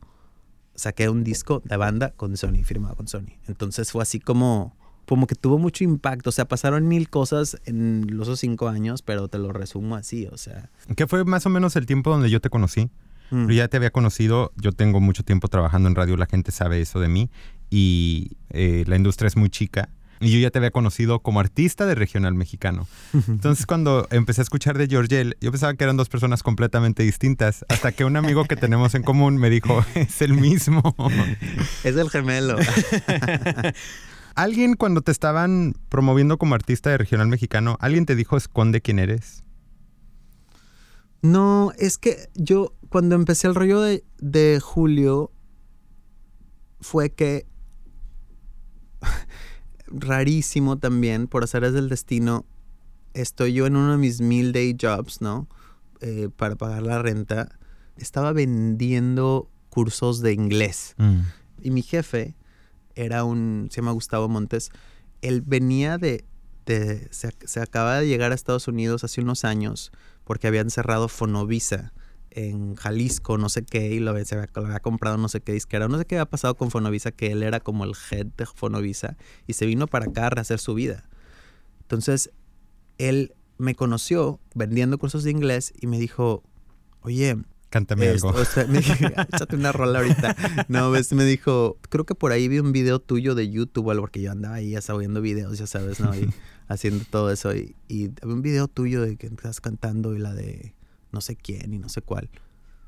saqué 0.79 1.09
un 1.09 1.25
disco 1.25 1.61
de 1.65 1.77
banda 1.77 2.13
con 2.17 2.37
Sony, 2.37 2.65
firmado 2.65 2.97
con 2.97 3.09
Sony. 3.09 3.37
Entonces 3.49 3.91
fue 3.91 4.03
así 4.03 4.21
como, 4.21 4.77
como 5.07 5.27
que 5.27 5.35
tuvo 5.35 5.59
mucho 5.59 5.85
impacto. 5.85 6.31
O 6.31 6.33
sea, 6.33 6.47
pasaron 6.47 6.87
mil 6.87 7.11
cosas 7.11 7.61
en 7.67 8.07
los 8.11 8.39
cinco 8.39 8.69
años, 8.69 9.03
pero 9.03 9.29
te 9.29 9.39
lo 9.39 9.53
resumo 9.53 9.97
así, 9.97 10.27
o 10.27 10.39
sea. 10.39 10.71
¿Qué 10.97 11.07
fue 11.07 11.25
más 11.25 11.45
o 11.47 11.51
menos 11.51 11.77
el 11.77 11.85
tiempo 11.85 12.11
donde 12.11 12.31
yo 12.31 12.41
te 12.41 12.49
conocí? 12.49 12.91
Mm. 13.31 13.49
Yo 13.49 13.55
ya 13.55 13.69
te 13.69 13.77
había 13.77 13.91
conocido, 13.91 14.53
yo 14.57 14.73
tengo 14.73 15.01
mucho 15.01 15.23
tiempo 15.25 15.49
trabajando 15.49 15.89
en 15.89 15.95
radio, 15.95 16.17
la 16.17 16.27
gente 16.27 16.53
sabe 16.53 16.81
eso 16.81 17.01
de 17.01 17.09
mí, 17.09 17.29
y 17.71 18.37
eh, 18.51 18.85
la 18.87 18.97
industria 18.97 19.27
es 19.27 19.37
muy 19.37 19.51
chica. 19.51 19.91
Y 20.21 20.31
yo 20.31 20.39
ya 20.39 20.51
te 20.51 20.59
había 20.59 20.71
conocido 20.71 21.21
como 21.21 21.41
artista 21.41 21.87
de 21.87 21.95
regional 21.95 22.35
mexicano. 22.35 22.87
Entonces, 23.29 23.67
cuando 23.67 24.07
empecé 24.11 24.41
a 24.41 24.45
escuchar 24.45 24.77
de 24.77 24.89
Georgel, 24.89 25.37
yo 25.41 25.51
pensaba 25.51 25.75
que 25.75 25.85
eran 25.85 25.97
dos 25.97 26.09
personas 26.09 26.43
completamente 26.43 27.03
distintas. 27.03 27.65
Hasta 27.69 27.93
que 27.93 28.05
un 28.05 28.17
amigo 28.17 28.45
que 28.45 28.57
tenemos 28.57 28.95
en 28.95 29.03
común 29.03 29.37
me 29.37 29.51
dijo: 29.51 29.85
Es 29.95 30.23
el 30.23 30.35
mismo. 30.35 30.83
Es 31.85 31.97
el 31.97 32.11
gemelo. 32.11 32.57
¿Alguien 34.35 34.75
cuando 34.75 35.01
te 35.03 35.11
estaban 35.11 35.75
promoviendo 35.89 36.39
como 36.39 36.55
artista 36.55 36.91
de 36.91 36.99
regional 36.99 37.27
mexicano, 37.27 37.77
alguien 37.81 38.07
te 38.07 38.15
dijo 38.15 38.37
esconde 38.37 38.81
quién 38.81 39.01
eres? 39.01 39.43
No, 41.23 41.73
es 41.77 41.99
que 41.99 42.29
yo 42.35 42.73
cuando 42.89 43.17
empecé 43.17 43.49
el 43.49 43.57
rollo 43.57 43.81
de, 43.81 44.05
de 44.19 44.61
Julio 44.63 45.33
fue 46.81 47.11
que 47.11 47.47
rarísimo 49.91 50.79
también, 50.79 51.27
por 51.27 51.45
hacer 51.45 51.71
del 51.71 51.89
destino, 51.89 52.45
estoy 53.15 53.53
yo 53.53 53.67
en 53.67 53.77
uno 53.77 53.93
de 53.93 53.99
mis 53.99 54.21
mil 54.21 54.53
day 54.53 54.77
jobs, 54.81 55.21
¿no? 55.21 55.49
Eh, 56.01 56.29
para 56.35 56.57
pagar 56.57 56.83
la 56.83 57.01
renta. 57.01 57.59
Estaba 57.97 58.33
vendiendo 58.33 59.51
cursos 59.69 60.21
de 60.21 60.33
inglés. 60.33 60.95
Mm. 60.99 61.21
Y 61.63 61.71
mi 61.71 61.83
jefe 61.83 62.37
era 62.95 63.25
un, 63.25 63.69
se 63.71 63.81
llama 63.81 63.93
Gustavo 63.93 64.29
Montes, 64.29 64.71
él 65.23 65.43
venía 65.43 65.99
de, 65.99 66.25
de 66.67 67.09
se, 67.11 67.61
acaba 67.61 68.01
de 68.01 68.09
llegar 68.09 68.33
a 68.33 68.35
Estados 68.35 68.69
Unidos 68.69 69.05
hace 69.05 69.21
unos 69.21 69.45
años 69.45 69.93
porque 70.25 70.47
habían 70.47 70.71
cerrado 70.71 71.09
Fonovisa 71.09 71.93
en 72.31 72.75
Jalisco, 72.75 73.39
no 73.39 73.49
sé 73.49 73.65
qué, 73.65 73.93
y 73.93 74.01
lo 74.01 74.11
había, 74.11 74.25
se 74.25 74.37
había, 74.37 74.81
comprado 74.81 75.17
no 75.17 75.29
sé 75.29 75.41
qué 75.41 75.53
disquera, 75.53 75.89
no 75.89 75.99
sé 75.99 76.05
qué 76.05 76.17
había 76.17 76.27
pasado 76.27 76.57
con 76.57 76.71
Fonovisa, 76.71 77.13
que 77.13 77.33
él 77.33 77.43
era 77.43 77.61
como 77.61 77.85
el 77.85 77.93
head 78.11 78.27
de 78.37 78.47
Fonovisa, 78.47 79.17
y 79.47 79.55
se 79.55 79.67
vino 79.67 79.87
para 79.87 80.07
acá 80.07 80.27
a 80.27 80.31
rehacer 80.31 80.59
su 80.59 80.75
vida. 80.75 81.05
Entonces, 81.83 82.31
él 82.99 83.35
me 83.59 83.75
conoció 83.75 84.41
vendiendo 84.55 84.99
cursos 84.99 85.25
de 85.25 85.31
inglés 85.31 85.73
y 85.81 85.87
me 85.87 85.99
dijo, 85.99 86.43
oye, 87.03 87.37
Cántame 87.71 88.09
algo. 88.09 88.31
O 88.31 88.45
sea, 88.45 88.67
me 88.67 88.79
échate 88.79 89.57
una 89.57 89.73
rola 89.73 89.99
ahorita. 89.99 90.37
No, 90.69 90.91
ves, 90.91 91.13
me 91.13 91.25
dijo, 91.25 91.79
creo 91.91 92.07
que 92.07 92.15
por 92.15 92.33
ahí 92.33 92.49
vi 92.49 92.59
un 92.61 92.73
video 92.73 92.99
tuyo 92.99 93.35
de 93.35 93.51
YouTube 93.51 93.87
o 93.87 93.91
algo, 93.91 94.05
porque 94.05 94.23
yo 94.23 94.33
andaba 94.33 94.57
ahí 94.57 94.71
ya 94.71 94.95
viendo 94.95 95.21
videos, 95.21 95.59
ya 95.59 95.67
sabes, 95.67 96.01
¿no? 96.01 96.15
Y 96.15 96.31
haciendo 96.69 97.05
todo 97.11 97.31
eso. 97.31 97.55
Y, 97.55 97.77
y 97.87 98.11
había 98.23 98.35
un 98.35 98.43
video 98.43 98.69
tuyo 98.69 99.03
de 99.03 99.17
que 99.17 99.27
estás 99.27 99.61
cantando 99.61 100.15
y 100.15 100.19
la 100.19 100.33
de 100.33 100.75
no 101.19 101.21
sé 101.21 101.35
quién 101.35 101.75
y 101.75 101.81
no 101.81 101.89
sé 101.89 102.01
cuál. 102.01 102.31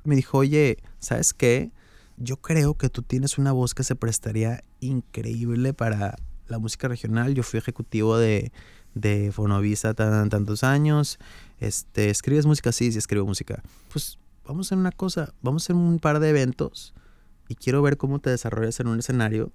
Me 0.05 0.15
dijo, 0.15 0.39
oye, 0.39 0.79
¿sabes 1.01 1.35
qué? 1.35 1.73
Yo 2.17 2.37
creo 2.37 2.75
que 2.75 2.89
tú 2.89 3.03
tienes 3.03 3.39
una 3.39 3.51
voz 3.51 3.75
que 3.75 3.83
se 3.83 3.97
prestaría 3.97 4.63
increíble 4.79 5.75
para 5.75 6.15
la 6.47 6.61
música 6.61 6.87
regional. 6.87 7.35
Yo 7.35 7.43
fui 7.43 7.59
ejecutivo 7.59 8.19
de, 8.19 8.53
Fonovisa 9.33 9.95
tan, 9.95 10.29
tantos 10.29 10.63
años. 10.63 11.19
Este, 11.59 12.09
¿Escribes 12.09 12.47
música? 12.47 12.71
Sí, 12.71 12.93
sí, 12.93 12.99
escribo 12.99 13.27
música. 13.27 13.65
Pues 13.93 14.17
vamos 14.45 14.67
a 14.67 14.69
hacer 14.69 14.79
una 14.79 14.93
cosa, 14.93 15.35
vamos 15.43 15.65
a 15.65 15.67
hacer 15.67 15.77
un 15.77 15.99
par 15.99 16.21
de 16.21 16.31
eventos 16.31 16.95
y 17.49 17.57
quiero 17.57 17.83
ver 17.83 17.97
cómo 17.97 18.21
te 18.21 18.31
desarrollas 18.31 18.79
en 18.79 18.87
un 18.87 19.01
escenario. 19.01 19.53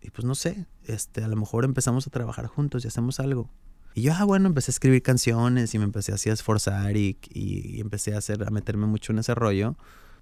Y 0.00 0.08
pues 0.08 0.24
no 0.24 0.34
sé, 0.34 0.66
este, 0.84 1.22
a 1.22 1.28
lo 1.28 1.36
mejor 1.36 1.66
empezamos 1.66 2.06
a 2.06 2.10
trabajar 2.10 2.46
juntos 2.46 2.86
y 2.86 2.88
hacemos 2.88 3.20
algo. 3.20 3.50
Y 3.96 4.02
yo, 4.02 4.12
ah, 4.14 4.24
bueno, 4.24 4.46
empecé 4.46 4.70
a 4.70 4.74
escribir 4.74 5.02
canciones 5.02 5.74
y 5.74 5.78
me 5.78 5.84
empecé 5.84 6.12
así 6.12 6.28
a 6.28 6.34
esforzar 6.34 6.98
y, 6.98 7.16
y, 7.32 7.80
empecé 7.80 8.14
a, 8.14 8.18
hacer, 8.18 8.46
a 8.46 8.50
meterme 8.50 8.86
mucho 8.86 9.12
en 9.12 9.20
ese 9.20 9.34
rollo. 9.34 9.74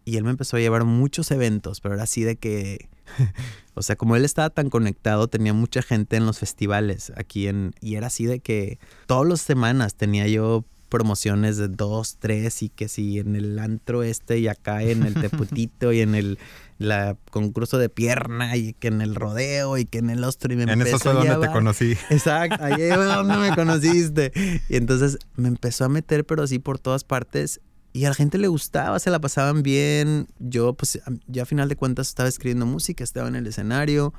Y 0.04 0.16
él 0.16 0.22
me 0.22 0.30
empezó 0.30 0.56
a 0.56 0.60
llevar 0.60 0.84
muchos 0.84 1.32
eventos, 1.32 1.80
pero 1.80 1.94
era 1.94 2.04
así 2.04 2.22
de 2.22 2.36
que, 2.36 2.88
o 3.74 3.82
sea, 3.82 3.96
como 3.96 4.14
él 4.14 4.24
estaba 4.24 4.48
tan 4.50 4.70
conectado, 4.70 5.26
tenía 5.26 5.52
mucha 5.54 5.82
gente 5.82 6.16
en 6.16 6.24
los 6.24 6.38
festivales 6.38 7.12
aquí 7.16 7.48
en, 7.48 7.74
y 7.80 7.96
era 7.96 8.06
así 8.06 8.26
de 8.26 8.38
que 8.38 8.78
todas 9.06 9.28
las 9.28 9.40
semanas 9.40 9.96
tenía 9.96 10.28
yo 10.28 10.64
promociones 10.94 11.56
de 11.56 11.66
dos, 11.66 12.18
tres 12.20 12.62
y 12.62 12.68
que 12.68 12.86
si 12.86 13.18
en 13.18 13.34
el 13.34 13.58
antro 13.58 14.04
este 14.04 14.38
y 14.38 14.46
acá 14.46 14.80
en 14.84 15.02
el 15.02 15.14
teputito 15.20 15.92
y 15.92 16.02
en 16.02 16.14
el 16.14 16.38
la 16.78 17.16
concurso 17.32 17.78
de 17.78 17.88
pierna 17.88 18.56
y 18.56 18.74
que 18.74 18.86
en 18.88 19.00
el 19.00 19.16
rodeo 19.16 19.76
y 19.76 19.86
que 19.86 19.98
en 19.98 20.08
el 20.08 20.22
ostro 20.22 20.52
y 20.52 20.56
me 20.56 20.62
En 20.72 20.82
eso 20.82 21.00
fue 21.00 21.12
donde 21.12 21.48
te 21.48 21.52
conocí. 21.52 21.96
Exacto, 22.10 22.62
ahí 22.62 22.76
fue 22.76 23.06
donde 23.06 23.36
me 23.38 23.52
conociste. 23.56 24.30
Y 24.68 24.76
entonces 24.76 25.18
me 25.34 25.48
empezó 25.48 25.84
a 25.84 25.88
meter 25.88 26.24
pero 26.24 26.44
así 26.44 26.60
por 26.60 26.78
todas 26.78 27.02
partes 27.02 27.60
y 27.92 28.04
a 28.04 28.10
la 28.10 28.14
gente 28.14 28.38
le 28.38 28.46
gustaba, 28.46 29.00
se 29.00 29.10
la 29.10 29.20
pasaban 29.20 29.64
bien. 29.64 30.28
Yo 30.38 30.74
pues 30.74 31.00
ya 31.26 31.42
a 31.42 31.46
final 31.46 31.68
de 31.68 31.74
cuentas 31.74 32.06
estaba 32.06 32.28
escribiendo 32.28 32.66
música, 32.66 33.02
estaba 33.02 33.26
en 33.26 33.34
el 33.34 33.48
escenario, 33.48 34.14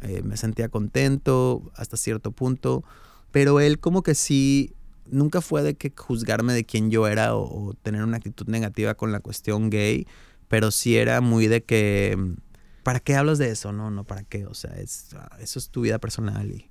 eh, 0.00 0.22
me 0.24 0.38
sentía 0.38 0.70
contento 0.70 1.70
hasta 1.76 1.98
cierto 1.98 2.32
punto, 2.32 2.82
pero 3.30 3.60
él 3.60 3.78
como 3.78 4.02
que 4.02 4.14
sí 4.14 4.72
nunca 5.06 5.40
fue 5.40 5.62
de 5.62 5.74
que 5.74 5.92
juzgarme 5.96 6.52
de 6.52 6.64
quién 6.64 6.90
yo 6.90 7.06
era 7.06 7.36
o, 7.36 7.74
tener 7.82 8.02
una 8.02 8.16
actitud 8.16 8.46
negativa 8.48 8.94
con 8.94 9.12
la 9.12 9.20
cuestión 9.20 9.70
gay, 9.70 10.06
pero 10.48 10.70
sí 10.70 10.96
era 10.96 11.20
muy 11.20 11.46
de 11.46 11.62
que, 11.62 12.36
¿para 12.82 13.00
qué 13.00 13.16
hablas 13.16 13.38
de 13.38 13.50
eso? 13.50 13.72
No, 13.72 13.90
no, 13.90 14.04
¿para 14.04 14.24
qué? 14.24 14.46
O 14.46 14.54
sea, 14.54 14.74
es, 14.76 15.14
ah, 15.14 15.36
eso 15.40 15.58
es 15.58 15.70
tu 15.70 15.82
vida 15.82 15.98
personal 15.98 16.50
y, 16.50 16.70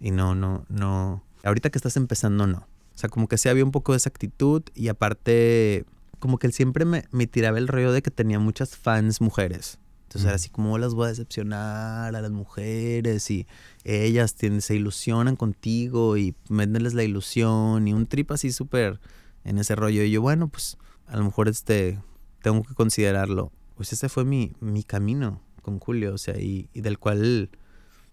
y 0.00 0.10
no, 0.10 0.34
no, 0.34 0.64
no. 0.68 1.24
Ahorita 1.42 1.70
que 1.70 1.78
estás 1.78 1.96
empezando, 1.96 2.46
no. 2.46 2.58
O 2.94 2.98
sea, 2.98 3.08
como 3.08 3.28
que 3.28 3.38
sí 3.38 3.48
había 3.48 3.64
un 3.64 3.72
poco 3.72 3.92
de 3.92 3.98
esa 3.98 4.08
actitud 4.08 4.62
y 4.74 4.88
aparte, 4.88 5.84
como 6.20 6.38
que 6.38 6.46
él 6.46 6.52
siempre 6.52 6.84
me, 6.84 7.04
me 7.10 7.26
tiraba 7.26 7.58
el 7.58 7.68
rollo 7.68 7.92
de 7.92 8.02
que 8.02 8.10
tenía 8.10 8.38
muchas 8.38 8.76
fans 8.76 9.20
mujeres. 9.20 9.78
Entonces 10.14 10.28
era 10.28 10.36
así 10.36 10.48
como 10.48 10.78
las 10.78 10.94
voy 10.94 11.06
a 11.06 11.08
decepcionar 11.08 12.14
a 12.14 12.20
las 12.20 12.30
mujeres 12.30 13.28
y 13.32 13.48
ellas 13.82 14.36
tienen, 14.36 14.62
se 14.62 14.76
ilusionan 14.76 15.34
contigo 15.34 16.16
y 16.16 16.36
venderles 16.48 16.94
la 16.94 17.02
ilusión 17.02 17.88
y 17.88 17.94
un 17.94 18.06
trip 18.06 18.30
así 18.30 18.52
súper 18.52 19.00
en 19.42 19.58
ese 19.58 19.74
rollo. 19.74 20.04
Y 20.04 20.12
yo, 20.12 20.22
bueno, 20.22 20.46
pues 20.46 20.78
a 21.08 21.16
lo 21.16 21.24
mejor 21.24 21.48
este, 21.48 21.98
tengo 22.42 22.62
que 22.62 22.74
considerarlo. 22.74 23.50
Pues 23.74 23.92
ese 23.92 24.08
fue 24.08 24.24
mi, 24.24 24.52
mi 24.60 24.84
camino 24.84 25.40
con 25.62 25.80
Julio, 25.80 26.14
o 26.14 26.18
sea, 26.18 26.38
y, 26.38 26.68
y 26.72 26.82
del 26.82 27.00
cual, 27.00 27.50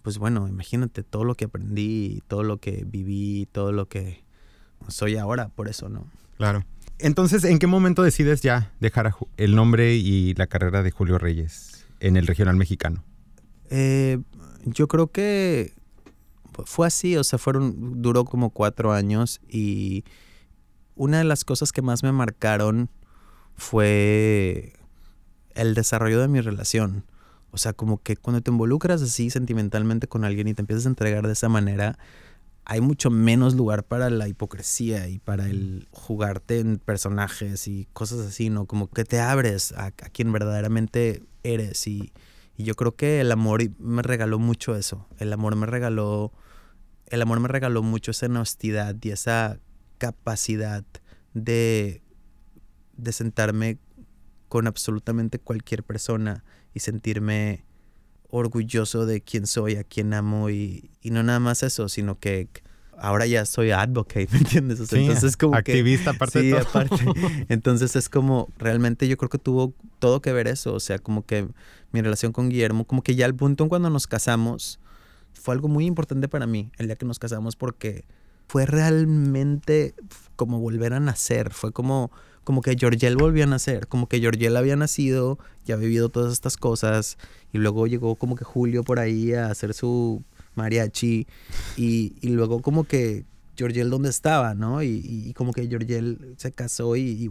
pues 0.01 0.17
bueno, 0.17 0.47
imagínate 0.47 1.03
todo 1.03 1.23
lo 1.23 1.35
que 1.35 1.45
aprendí, 1.45 2.23
todo 2.27 2.41
lo 2.41 2.57
que 2.57 2.83
viví, 2.83 3.47
todo 3.51 3.71
lo 3.71 3.87
que 3.87 4.23
soy 4.87 5.17
ahora, 5.17 5.49
por 5.49 5.67
eso, 5.67 5.87
¿no? 5.87 6.07
Claro. 6.37 6.65
Entonces, 6.97 7.43
¿en 7.43 7.59
qué 7.59 7.67
momento 7.67 8.01
decides 8.01 8.41
ya 8.41 8.71
dejar 8.79 9.13
el 9.37 9.55
nombre 9.55 9.93
y 9.93 10.33
la 10.33 10.47
carrera 10.47 10.81
de 10.81 10.89
Julio 10.89 11.19
Reyes? 11.19 11.70
En 12.01 12.17
el 12.17 12.27
regional 12.27 12.57
mexicano? 12.57 13.03
Eh, 13.69 14.19
yo 14.65 14.87
creo 14.89 15.07
que 15.07 15.73
fue 16.65 16.87
así, 16.87 17.15
o 17.15 17.23
sea, 17.23 17.39
fueron, 17.39 18.01
duró 18.01 18.25
como 18.25 18.49
cuatro 18.49 18.91
años 18.91 19.39
y 19.47 20.03
una 20.95 21.19
de 21.19 21.23
las 21.23 21.45
cosas 21.45 21.71
que 21.71 21.81
más 21.81 22.03
me 22.03 22.11
marcaron 22.11 22.89
fue 23.55 24.73
el 25.55 25.73
desarrollo 25.73 26.19
de 26.19 26.27
mi 26.27 26.41
relación. 26.41 27.05
O 27.51 27.57
sea, 27.57 27.73
como 27.73 28.01
que 28.01 28.15
cuando 28.15 28.41
te 28.41 28.51
involucras 28.51 29.01
así 29.01 29.29
sentimentalmente 29.29 30.07
con 30.07 30.23
alguien 30.25 30.47
y 30.47 30.53
te 30.53 30.61
empiezas 30.61 30.85
a 30.85 30.89
entregar 30.89 31.27
de 31.27 31.33
esa 31.33 31.49
manera, 31.49 31.97
hay 32.65 32.81
mucho 32.81 33.09
menos 33.09 33.55
lugar 33.55 33.83
para 33.83 34.09
la 34.09 34.27
hipocresía 34.27 35.07
y 35.07 35.19
para 35.19 35.47
el 35.47 35.87
jugarte 35.91 36.59
en 36.59 36.77
personajes 36.77 37.67
y 37.67 37.87
cosas 37.93 38.19
así, 38.19 38.49
¿no? 38.49 38.65
Como 38.65 38.89
que 38.89 39.03
te 39.03 39.19
abres 39.19 39.71
a, 39.73 39.87
a 39.87 39.91
quien 39.91 40.31
verdaderamente 40.31 41.23
eres 41.43 41.87
y, 41.87 42.11
yo 42.57 42.75
creo 42.75 42.95
que 42.95 43.21
el 43.21 43.31
amor 43.31 43.61
me 43.79 44.03
regaló 44.03 44.37
mucho 44.37 44.75
eso. 44.75 45.07
El 45.17 45.33
amor 45.33 45.55
me 45.55 45.65
regaló, 45.65 46.31
el 47.07 47.21
amor 47.23 47.39
me 47.39 47.47
regaló 47.47 47.81
mucho 47.81 48.11
esa 48.11 48.27
honestidad 48.27 48.95
y 49.01 49.09
esa 49.09 49.59
capacidad 49.97 50.83
de, 51.33 52.03
de 52.97 53.11
sentarme 53.13 53.79
con 54.47 54.67
absolutamente 54.67 55.39
cualquier 55.39 55.83
persona 55.83 56.43
y 56.75 56.81
sentirme 56.81 57.65
orgulloso 58.31 59.05
de 59.05 59.21
quién 59.21 59.45
soy, 59.45 59.75
a 59.75 59.83
quién 59.83 60.13
amo 60.13 60.49
y, 60.49 60.89
y 61.01 61.11
no 61.11 61.21
nada 61.23 61.39
más 61.39 61.63
eso, 61.63 61.89
sino 61.89 62.17
que 62.19 62.47
ahora 63.01 63.25
ya 63.25 63.45
soy 63.45 63.71
advocate, 63.71 64.27
¿me 64.31 64.37
entiendes? 64.37 64.91
entonces 64.91 65.35
como 65.35 65.55
activista 65.55 66.11
aparte 66.11 66.43
de 66.43 66.51
todo. 66.51 66.61
aparte. 66.61 66.95
Entonces 67.49 67.95
es 67.95 68.09
como 68.09 68.49
realmente 68.57 69.07
yo 69.07 69.17
creo 69.17 69.29
que 69.29 69.39
tuvo 69.39 69.73
todo 69.99 70.21
que 70.21 70.31
ver 70.31 70.47
eso, 70.47 70.73
o 70.73 70.79
sea, 70.79 70.99
como 70.99 71.25
que 71.25 71.47
mi 71.91 72.01
relación 72.01 72.31
con 72.31 72.49
Guillermo, 72.49 72.85
como 72.85 73.01
que 73.01 73.15
ya 73.15 73.25
al 73.25 73.35
punto 73.35 73.63
en 73.63 73.69
cuando 73.69 73.89
nos 73.89 74.07
casamos 74.07 74.79
fue 75.33 75.55
algo 75.55 75.67
muy 75.67 75.85
importante 75.85 76.27
para 76.27 76.45
mí 76.45 76.71
el 76.77 76.87
día 76.87 76.95
que 76.95 77.05
nos 77.05 77.17
casamos 77.17 77.55
porque 77.55 78.05
fue 78.47 78.65
realmente 78.65 79.95
como 80.35 80.59
volver 80.59 80.93
a 80.93 80.99
nacer, 80.99 81.51
fue 81.51 81.71
como 81.71 82.11
como 82.43 82.61
que 82.61 82.75
Georgiel 82.77 83.17
volvió 83.17 83.43
a 83.43 83.47
nacer, 83.47 83.87
como 83.87 84.07
que 84.07 84.19
Georgiel 84.19 84.57
había 84.57 84.75
nacido, 84.75 85.37
ya 85.65 85.75
ha 85.75 85.77
vivido 85.77 86.09
todas 86.09 86.33
estas 86.33 86.57
cosas 86.57 87.17
y 87.53 87.59
luego 87.59 87.87
llegó 87.87 88.15
como 88.15 88.35
que 88.35 88.43
Julio 88.43 88.83
por 88.83 88.99
ahí 88.99 89.33
a 89.33 89.47
hacer 89.47 89.73
su 89.73 90.23
mariachi 90.55 91.27
y, 91.77 92.13
y 92.21 92.29
luego 92.29 92.61
como 92.61 92.83
que 92.83 93.25
Georgiel 93.55 93.89
dónde 93.89 94.09
estaba, 94.09 94.55
¿no? 94.55 94.81
Y, 94.81 95.01
y, 95.03 95.33
como 95.33 95.53
que 95.53 95.67
Georgiel 95.67 96.35
se 96.37 96.51
casó 96.51 96.95
y, 96.95 97.29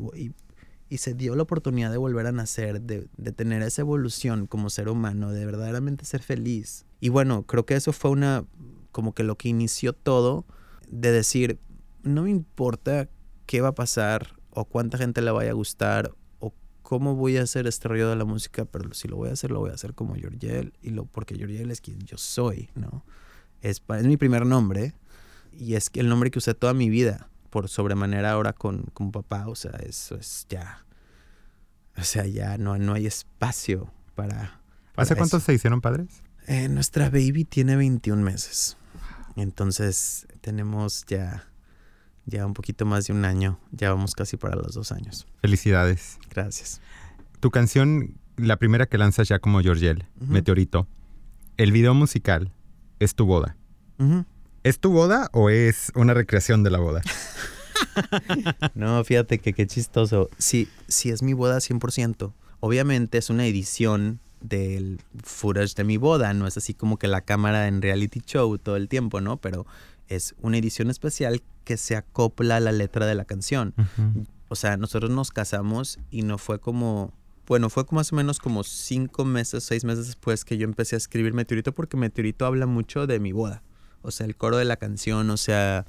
y, 0.88 0.98
se 0.98 1.14
dio 1.14 1.34
la 1.34 1.42
oportunidad 1.42 1.90
de 1.90 1.96
volver 1.96 2.26
a 2.26 2.32
nacer, 2.32 2.80
de, 2.82 3.06
de, 3.16 3.32
tener 3.32 3.62
esa 3.62 3.82
evolución 3.82 4.46
como 4.46 4.70
ser 4.70 4.88
humano, 4.88 5.32
de 5.32 5.44
verdaderamente 5.46 6.04
ser 6.04 6.22
feliz. 6.22 6.84
Y 7.00 7.08
bueno, 7.08 7.42
creo 7.44 7.64
que 7.64 7.74
eso 7.74 7.92
fue 7.92 8.10
una, 8.10 8.44
como 8.92 9.12
que 9.12 9.22
lo 9.22 9.36
que 9.36 9.48
inició 9.48 9.92
todo, 9.92 10.44
de 10.88 11.10
decir, 11.10 11.58
no 12.02 12.22
me 12.24 12.30
importa 12.30 13.08
qué 13.46 13.60
va 13.60 13.68
a 13.68 13.74
pasar 13.74 14.39
o 14.50 14.64
cuánta 14.64 14.98
gente 14.98 15.22
le 15.22 15.30
vaya 15.30 15.50
a 15.50 15.54
gustar 15.54 16.12
cómo 16.90 17.14
voy 17.14 17.36
a 17.36 17.44
hacer 17.44 17.68
este 17.68 17.86
rollo 17.86 18.10
de 18.10 18.16
la 18.16 18.24
música, 18.24 18.64
pero 18.64 18.92
si 18.94 19.06
lo 19.06 19.14
voy 19.14 19.28
a 19.28 19.34
hacer, 19.34 19.52
lo 19.52 19.60
voy 19.60 19.70
a 19.70 19.74
hacer 19.74 19.94
como 19.94 20.16
Georgiel, 20.16 20.72
y 20.82 20.90
lo, 20.90 21.04
porque 21.04 21.36
Georgiel 21.36 21.70
es 21.70 21.80
quien 21.80 22.00
yo 22.00 22.18
soy, 22.18 22.68
¿no? 22.74 23.04
Es, 23.62 23.80
es 23.96 24.06
mi 24.06 24.16
primer 24.16 24.44
nombre, 24.44 24.94
y 25.52 25.74
es 25.74 25.88
el 25.94 26.08
nombre 26.08 26.32
que 26.32 26.40
usé 26.40 26.52
toda 26.52 26.74
mi 26.74 26.90
vida, 26.90 27.28
por 27.50 27.68
sobremanera 27.68 28.32
ahora 28.32 28.52
con, 28.52 28.86
con 28.92 29.12
papá, 29.12 29.46
o 29.46 29.54
sea, 29.54 29.70
eso 29.86 30.16
es 30.16 30.46
ya, 30.48 30.84
o 31.96 32.02
sea, 32.02 32.26
ya 32.26 32.58
no, 32.58 32.76
no 32.76 32.94
hay 32.94 33.06
espacio 33.06 33.92
para... 34.16 34.60
¿Hace 34.96 35.14
cuánto 35.14 35.38
se 35.38 35.54
hicieron 35.54 35.80
padres? 35.80 36.24
Eh, 36.48 36.68
nuestra 36.68 37.08
baby 37.08 37.44
tiene 37.44 37.76
21 37.76 38.20
meses, 38.20 38.76
entonces 39.36 40.26
tenemos 40.40 41.04
ya 41.06 41.49
ya 42.26 42.46
un 42.46 42.54
poquito 42.54 42.86
más 42.86 43.06
de 43.06 43.12
un 43.12 43.24
año, 43.24 43.58
ya 43.72 43.90
vamos 43.90 44.14
casi 44.14 44.36
para 44.36 44.56
los 44.56 44.74
dos 44.74 44.92
años. 44.92 45.26
Felicidades. 45.40 46.18
Gracias. 46.30 46.80
Tu 47.40 47.50
canción, 47.50 48.18
la 48.36 48.56
primera 48.56 48.86
que 48.86 48.98
lanzas 48.98 49.28
ya 49.28 49.38
como 49.38 49.60
Georgiel, 49.60 50.06
Meteorito, 50.20 50.86
el 51.56 51.72
video 51.72 51.94
musical 51.94 52.52
es 52.98 53.14
tu 53.14 53.26
boda. 53.26 53.56
¿Es 54.62 54.78
tu 54.80 54.90
boda 54.90 55.28
o 55.32 55.50
es 55.50 55.92
una 55.94 56.14
recreación 56.14 56.62
de 56.62 56.70
la 56.70 56.78
boda? 56.78 57.02
no, 58.74 59.02
fíjate 59.04 59.38
que 59.38 59.52
qué 59.52 59.66
chistoso. 59.66 60.28
Sí, 60.38 60.68
sí 60.88 61.10
es 61.10 61.22
mi 61.22 61.32
boda 61.32 61.58
100%. 61.58 62.32
Obviamente 62.60 63.18
es 63.18 63.30
una 63.30 63.46
edición 63.46 64.20
del 64.40 65.00
footage 65.22 65.74
de 65.74 65.84
mi 65.84 65.96
boda, 65.98 66.32
no 66.32 66.46
es 66.46 66.56
así 66.56 66.72
como 66.72 66.98
que 66.98 67.08
la 67.08 67.20
cámara 67.20 67.68
en 67.68 67.82
reality 67.82 68.20
show 68.20 68.56
todo 68.58 68.76
el 68.76 68.88
tiempo, 68.88 69.20
¿no? 69.20 69.36
Pero 69.36 69.66
es 70.08 70.34
una 70.40 70.58
edición 70.58 70.90
especial 70.90 71.42
que 71.70 71.76
se 71.76 71.94
acopla 71.94 72.56
a 72.56 72.60
la 72.60 72.72
letra 72.72 73.06
de 73.06 73.14
la 73.14 73.24
canción. 73.24 73.74
O 74.48 74.56
sea, 74.56 74.76
nosotros 74.76 75.08
nos 75.08 75.30
casamos 75.30 76.00
y 76.10 76.22
no 76.22 76.36
fue 76.36 76.58
como, 76.58 77.14
bueno, 77.46 77.70
fue 77.70 77.84
más 77.92 78.12
o 78.12 78.16
menos 78.16 78.40
como 78.40 78.64
cinco 78.64 79.24
meses, 79.24 79.62
seis 79.62 79.84
meses 79.84 80.08
después 80.08 80.44
que 80.44 80.58
yo 80.58 80.64
empecé 80.64 80.96
a 80.96 80.98
escribir 80.98 81.32
Meteorito 81.32 81.72
porque 81.72 81.96
Meteorito 81.96 82.44
habla 82.44 82.66
mucho 82.66 83.06
de 83.06 83.20
mi 83.20 83.30
boda. 83.30 83.62
O 84.02 84.10
sea, 84.10 84.26
el 84.26 84.34
coro 84.34 84.56
de 84.56 84.64
la 84.64 84.78
canción, 84.78 85.30
o 85.30 85.36
sea, 85.36 85.86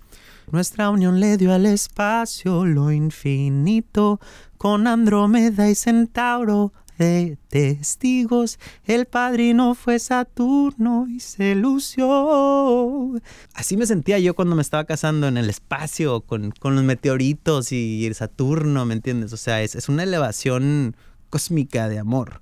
nuestra 0.52 0.92
unión 0.92 1.20
le 1.20 1.38
dio 1.38 1.52
al 1.52 1.66
espacio 1.66 2.68
lo 2.68 2.92
infinito 2.92 4.20
con 4.60 4.86
Andrómeda 4.86 5.68
y 5.68 5.74
Centauro 5.74 6.74
de 7.06 7.38
testigos. 7.50 8.60
El 8.86 9.06
padrino 9.06 9.76
fue 9.76 10.00
Saturno 10.00 11.08
y 11.10 11.20
se 11.20 11.56
lució. 11.56 13.14
Así 13.54 13.78
me 13.78 13.86
sentía 13.86 14.20
yo 14.20 14.36
cuando 14.36 14.56
me 14.56 14.62
estaba 14.62 14.86
casando 14.86 15.28
en 15.28 15.38
el 15.38 15.50
espacio 15.50 16.22
con, 16.22 16.54
los 16.62 16.84
meteoritos 16.84 17.72
y 17.72 18.06
el 18.06 18.16
Saturno, 18.16 18.86
¿me 18.86 18.94
entiendes? 18.94 19.34
O 19.34 19.38
sea, 19.38 19.62
es, 19.62 19.76
es 19.76 19.90
una 19.90 20.04
elevación 20.04 20.96
cósmica 21.30 21.90
de 21.90 22.00
amor. 22.00 22.42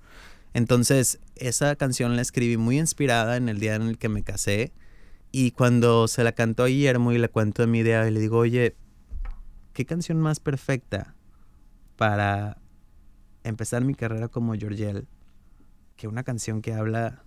Entonces, 0.53 1.19
esa 1.35 1.75
canción 1.75 2.15
la 2.15 2.21
escribí 2.21 2.57
muy 2.57 2.79
inspirada 2.79 3.37
en 3.37 3.49
el 3.49 3.59
día 3.59 3.75
en 3.75 3.83
el 3.83 3.97
que 3.97 4.09
me 4.09 4.23
casé 4.23 4.73
Y 5.31 5.51
cuando 5.51 6.07
se 6.07 6.23
la 6.23 6.31
cantó 6.33 6.63
a 6.63 6.67
Guillermo 6.67 7.11
y 7.11 7.17
le 7.17 7.29
cuento 7.29 7.65
mi 7.67 7.79
idea, 7.79 8.07
y 8.07 8.11
le 8.11 8.19
digo, 8.19 8.37
oye, 8.37 8.75
¿qué 9.73 9.85
canción 9.85 10.19
más 10.19 10.39
perfecta 10.39 11.15
para 11.95 12.57
empezar 13.43 13.83
mi 13.83 13.95
carrera 13.95 14.27
como 14.27 14.53
Georgiel 14.53 15.07
que 15.95 16.07
una 16.07 16.23
canción 16.23 16.61
que 16.61 16.73
habla 16.73 17.23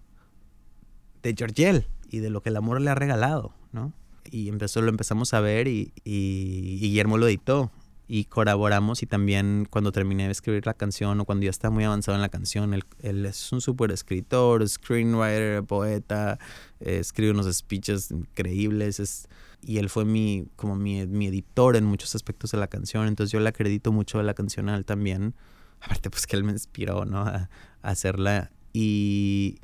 de 1.22 1.35
Georgiel 1.37 1.87
y 2.09 2.18
de 2.18 2.31
lo 2.31 2.42
que 2.42 2.48
el 2.48 2.57
amor 2.57 2.81
le 2.81 2.90
ha 2.90 2.94
regalado, 2.94 3.53
¿no? 3.72 3.92
Y 4.31 4.48
empezó, 4.48 4.81
lo 4.81 4.88
empezamos 4.88 5.35
a 5.35 5.40
ver 5.40 5.68
y, 5.68 5.92
y 6.05 6.79
Guillermo 6.81 7.18
lo 7.18 7.27
editó 7.27 7.70
y 8.09 8.25
colaboramos 8.25 9.03
y 9.03 9.07
también 9.07 9.66
cuando 9.70 9.92
terminé 9.92 10.27
de 10.27 10.33
escribir 10.33 10.66
la 10.66 10.75
canción 10.75 11.18
o 11.20 11.25
cuando 11.25 11.44
ya 11.44 11.51
está 11.51 11.70
muy 11.70 11.85
avanzado 11.85 12.16
en 12.16 12.22
la 12.22 12.29
canción, 12.29 12.75
él, 12.75 12.85
él 13.01 13.25
es 13.25 13.53
un 13.53 13.61
súper 13.61 13.90
escritor, 13.90 14.68
screenwriter, 14.68 15.64
poeta, 15.64 16.38
eh, 16.81 16.98
escribe 16.98 17.31
unos 17.31 17.51
speeches 17.55 18.11
increíbles 18.11 19.01
es, 19.01 19.29
y 19.62 19.79
él 19.79 19.88
fue 19.88 20.05
mi, 20.05 20.46
como 20.57 20.77
mi, 20.77 21.07
mi, 21.07 21.29
editor 21.29 21.77
en 21.77 21.85
muchos 21.85 22.14
aspectos 22.14 22.51
de 22.51 22.59
la 22.59 22.66
canción, 22.66 23.07
entonces 23.07 23.33
yo 23.33 23.40
le 23.40 23.48
acredito 23.48 23.92
mucho 23.92 24.18
de 24.18 24.25
la 24.25 24.35
canción 24.35 24.68
a 24.68 24.77
él 24.77 24.85
también, 24.85 25.35
aparte 25.83 26.11
pues 26.11 26.27
que 26.27 26.37
él 26.37 26.45
me 26.45 26.53
inspiró, 26.53 27.05
¿no? 27.05 27.21
A, 27.21 27.51
a 27.83 27.88
hacerla 27.90 28.51
y 28.73 29.59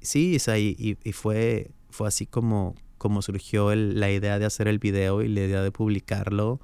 sí, 0.00 0.36
o 0.46 0.56
y, 0.56 0.98
y, 1.02 1.12
fue, 1.12 1.70
fue 1.90 2.08
así 2.08 2.26
como, 2.26 2.74
como 2.98 3.22
surgió 3.22 3.72
el, 3.72 3.98
la 3.98 4.10
idea 4.10 4.38
de 4.38 4.46
hacer 4.46 4.68
el 4.68 4.78
video 4.78 5.22
y 5.22 5.28
la 5.28 5.40
idea 5.40 5.62
de 5.62 5.72
publicarlo 5.72 6.60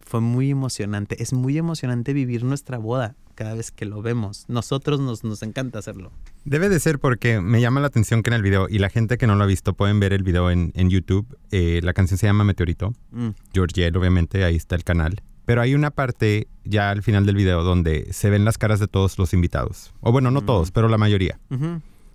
fue 0.00 0.20
muy 0.20 0.50
emocionante. 0.50 1.22
Es 1.22 1.32
muy 1.32 1.56
emocionante 1.56 2.12
vivir 2.12 2.44
nuestra 2.44 2.78
boda 2.78 3.16
cada 3.34 3.54
vez 3.54 3.70
que 3.70 3.86
lo 3.86 4.02
vemos. 4.02 4.44
Nosotros 4.48 5.00
nos, 5.00 5.24
nos 5.24 5.42
encanta 5.42 5.78
hacerlo. 5.78 6.12
Debe 6.44 6.68
de 6.68 6.80
ser 6.80 6.98
porque 6.98 7.40
me 7.40 7.60
llama 7.60 7.80
la 7.80 7.86
atención 7.86 8.22
que 8.22 8.30
en 8.30 8.34
el 8.34 8.42
video, 8.42 8.66
y 8.68 8.78
la 8.78 8.90
gente 8.90 9.18
que 9.18 9.26
no 9.26 9.36
lo 9.36 9.44
ha 9.44 9.46
visto 9.46 9.74
pueden 9.74 10.00
ver 10.00 10.12
el 10.12 10.22
video 10.22 10.50
en, 10.50 10.72
en 10.74 10.90
YouTube, 10.90 11.38
eh, 11.50 11.80
la 11.82 11.92
canción 11.92 12.18
se 12.18 12.26
llama 12.26 12.44
Meteorito. 12.44 12.92
Mm. 13.12 13.30
George 13.54 13.88
obviamente, 13.96 14.44
ahí 14.44 14.56
está 14.56 14.74
el 14.74 14.84
canal. 14.84 15.22
Pero 15.50 15.62
hay 15.62 15.74
una 15.74 15.90
parte 15.90 16.46
ya 16.62 16.90
al 16.90 17.02
final 17.02 17.26
del 17.26 17.34
video 17.34 17.64
donde 17.64 18.06
se 18.12 18.30
ven 18.30 18.44
las 18.44 18.56
caras 18.56 18.78
de 18.78 18.86
todos 18.86 19.18
los 19.18 19.34
invitados. 19.34 19.92
O 19.98 20.12
bueno, 20.12 20.30
no 20.30 20.42
mm. 20.42 20.46
todos, 20.46 20.70
pero 20.70 20.86
la 20.86 20.96
mayoría. 20.96 21.40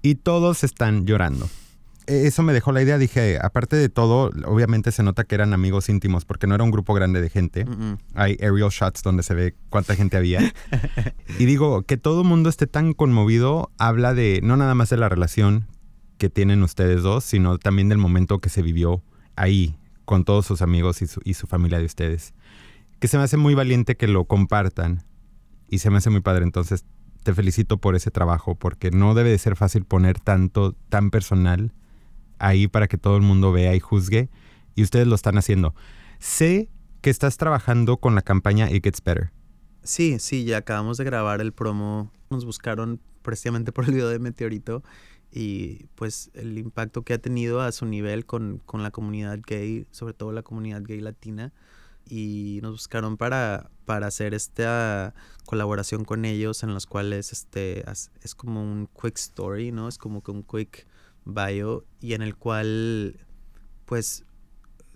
Y 0.01 0.15
todos 0.15 0.63
están 0.63 1.05
llorando 1.05 1.49
eso 2.07 2.43
me 2.43 2.53
dejó 2.53 2.71
la 2.71 2.81
idea. 2.81 2.97
Dije, 2.97 3.39
aparte 3.41 3.75
de 3.75 3.89
todo, 3.89 4.31
obviamente 4.45 4.93
se 4.93 5.03
nota 5.03 5.25
que 5.25 5.35
eran 5.35 5.53
amigos 5.53 5.89
íntimos 5.89 6.23
porque 6.23 6.47
no 6.47 6.55
era 6.55 6.63
un 6.63 6.71
grupo 6.71 6.93
grande 6.93 7.19
de 7.19 7.29
gente. 7.29 7.65
Hay 8.13 8.37
aerial 8.39 8.69
shots 8.69 9.03
donde 9.03 9.21
se 9.23 9.33
ve 9.33 9.55
cuánta 9.69 9.95
gente 9.95 10.15
había. 10.15 10.39
y 11.39 11.45
digo, 11.45 11.81
que 11.81 11.97
todo 11.97 12.21
el 12.21 12.27
mundo 12.27 12.47
esté 12.47 12.67
tan 12.67 12.93
conmovido 12.93 13.69
habla 13.79 14.13
de 14.13 14.39
no 14.43 14.55
nada 14.55 14.75
más 14.75 14.91
de 14.91 14.97
la 14.97 15.09
relación 15.09 15.67
que 16.19 16.29
tienen 16.29 16.63
ustedes 16.63 17.01
dos, 17.03 17.25
sino 17.25 17.57
también 17.57 17.89
del 17.89 17.97
momento 17.97 18.39
que 18.39 18.47
se 18.47 18.61
vivió 18.61 19.03
ahí 19.35 19.75
con 20.05 20.23
todos 20.23 20.45
sus 20.45 20.61
amigos 20.61 21.01
y 21.01 21.07
su, 21.07 21.19
y 21.25 21.33
su 21.33 21.47
familia 21.47 21.79
de 21.79 21.85
ustedes. 21.85 22.33
Que 23.05 23.09
se 23.09 23.19
me 23.19 23.23
hace 23.25 23.37
muy 23.37 23.53
valiente 23.53 23.95
que 23.95 24.07
lo 24.07 24.25
compartan 24.25 25.03
y 25.69 25.77
se 25.77 25.91
me 25.91 25.97
hace 25.97 26.09
muy 26.09 26.21
padre. 26.21 26.43
Entonces, 26.43 26.85
te 27.21 27.35
felicito 27.35 27.77
por 27.77 27.95
ese 27.95 28.09
trabajo 28.09 28.55
porque 28.55 28.89
no 28.89 29.13
debe 29.13 29.29
de 29.29 29.37
ser 29.37 29.55
fácil 29.55 29.85
poner 29.85 30.19
tanto, 30.19 30.73
tan 30.89 31.11
personal 31.11 31.71
ahí 32.39 32.67
para 32.67 32.87
que 32.87 32.97
todo 32.97 33.15
el 33.15 33.21
mundo 33.21 33.51
vea 33.51 33.75
y 33.75 33.79
juzgue. 33.79 34.31
Y 34.73 34.81
ustedes 34.81 35.05
lo 35.05 35.13
están 35.13 35.37
haciendo. 35.37 35.75
Sé 36.17 36.71
que 37.01 37.11
estás 37.11 37.37
trabajando 37.37 37.97
con 37.97 38.15
la 38.15 38.23
campaña 38.23 38.71
It 38.71 38.83
Gets 38.83 39.03
Better. 39.03 39.31
Sí, 39.83 40.17
sí, 40.17 40.43
ya 40.43 40.57
acabamos 40.57 40.97
de 40.97 41.03
grabar 41.03 41.41
el 41.41 41.53
promo. 41.53 42.11
Nos 42.31 42.43
buscaron 42.43 42.99
precisamente 43.21 43.71
por 43.71 43.85
el 43.85 43.91
video 43.91 44.09
de 44.09 44.17
Meteorito 44.17 44.81
y 45.31 45.85
pues 45.93 46.31
el 46.33 46.57
impacto 46.57 47.03
que 47.03 47.13
ha 47.13 47.19
tenido 47.19 47.61
a 47.61 47.71
su 47.71 47.85
nivel 47.85 48.25
con, 48.25 48.63
con, 48.65 48.81
la 48.81 48.89
comunidad 48.89 49.37
gay, 49.45 49.85
sobre 49.91 50.15
todo 50.15 50.31
la 50.31 50.41
comunidad 50.41 50.81
gay 50.81 51.01
latina. 51.01 51.53
Y 52.07 52.59
nos 52.61 52.71
buscaron 52.71 53.17
para, 53.17 53.71
para 53.85 54.07
hacer 54.07 54.33
esta 54.33 55.15
colaboración 55.45 56.05
con 56.05 56.25
ellos 56.25 56.63
en 56.63 56.73
los 56.73 56.85
cuales 56.85 57.31
este, 57.31 57.83
es 58.21 58.35
como 58.35 58.61
un 58.61 58.87
quick 59.01 59.17
story, 59.17 59.71
¿no? 59.71 59.87
Es 59.87 59.97
como 59.97 60.21
que 60.21 60.31
un 60.31 60.43
quick 60.43 60.87
bio 61.25 61.85
y 61.99 62.13
en 62.13 62.21
el 62.21 62.35
cual 62.35 63.19
pues 63.85 64.23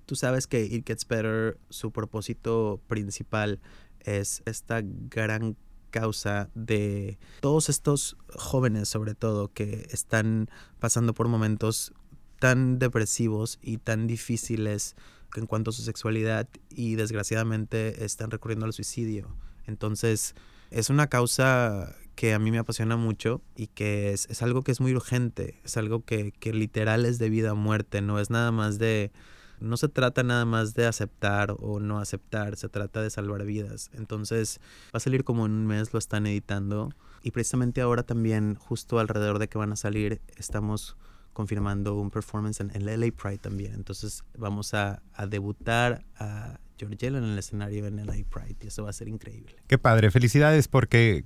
tú 0.05 0.15
sabes 0.15 0.47
que 0.47 0.63
It 0.63 0.87
Gets 0.87 1.07
Better, 1.07 1.59
su 1.69 1.91
propósito 1.91 2.81
principal 2.87 3.59
es 3.99 4.41
esta 4.45 4.81
gran 4.83 5.57
causa 5.89 6.49
de 6.53 7.17
todos 7.41 7.67
estos 7.69 8.15
jóvenes 8.35 8.89
sobre 8.89 9.15
todo 9.15 9.51
que 9.51 9.87
están 9.91 10.49
pasando 10.79 11.13
por 11.13 11.27
momentos 11.27 11.93
tan 12.39 12.79
depresivos 12.79 13.59
y 13.61 13.77
tan 13.77 14.07
difíciles 14.07 14.95
en 15.35 15.45
cuanto 15.45 15.69
a 15.69 15.73
su 15.73 15.81
sexualidad 15.81 16.47
y 16.69 16.95
desgraciadamente 16.95 18.03
están 18.05 18.31
recurriendo 18.31 18.65
al 18.65 18.73
suicidio. 18.73 19.27
Entonces 19.65 20.35
es 20.71 20.89
una 20.89 21.07
causa 21.07 21.95
que 22.15 22.33
a 22.33 22.39
mí 22.39 22.51
me 22.51 22.57
apasiona 22.57 22.97
mucho 22.97 23.41
y 23.55 23.67
que 23.67 24.11
es, 24.11 24.41
algo 24.41 24.61
que 24.61 24.71
es 24.71 24.81
muy 24.81 24.93
urgente, 24.93 25.59
es 25.63 25.77
algo 25.77 26.03
que, 26.03 26.33
que, 26.33 26.53
literal 26.53 27.05
es 27.05 27.17
de 27.17 27.29
vida 27.29 27.53
o 27.53 27.55
muerte, 27.55 28.01
no 28.01 28.19
es 28.19 28.29
nada 28.29 28.51
más 28.51 28.77
de, 28.77 29.11
no 29.59 29.77
se 29.77 29.87
trata 29.87 30.23
nada 30.23 30.45
más 30.45 30.73
de 30.73 30.85
aceptar 30.85 31.55
o 31.59 31.79
no 31.79 31.99
aceptar, 31.99 32.57
se 32.57 32.67
trata 32.67 33.01
de 33.01 33.09
salvar 33.09 33.45
vidas. 33.45 33.89
Entonces 33.93 34.59
va 34.87 34.97
a 34.97 34.99
salir 34.99 35.23
como 35.23 35.45
en 35.45 35.53
un 35.53 35.67
mes, 35.67 35.93
lo 35.93 35.99
están 35.99 36.27
editando 36.27 36.89
y 37.23 37.31
precisamente 37.31 37.81
ahora 37.81 38.03
también, 38.03 38.55
justo 38.55 38.99
alrededor 38.99 39.39
de 39.39 39.47
que 39.47 39.57
van 39.57 39.71
a 39.71 39.75
salir, 39.75 40.21
estamos 40.35 40.97
confirmando 41.33 41.95
un 41.95 42.09
performance 42.09 42.59
en 42.59 42.71
el 42.73 42.85
LA 42.85 43.11
Pride 43.11 43.39
también. 43.39 43.73
Entonces 43.73 44.23
vamos 44.37 44.73
a, 44.73 45.01
a 45.13 45.27
debutar 45.27 46.05
a 46.17 46.59
Georgiel 46.77 47.15
en 47.15 47.23
el 47.23 47.37
escenario 47.37 47.85
en 47.85 48.05
LA 48.05 48.25
Pride 48.29 48.57
y 48.61 48.67
eso 48.67 48.83
va 48.83 48.89
a 48.89 48.93
ser 48.93 49.07
increíble. 49.07 49.55
Qué 49.67 49.77
padre, 49.77 50.11
felicidades 50.11 50.67
porque 50.67 51.25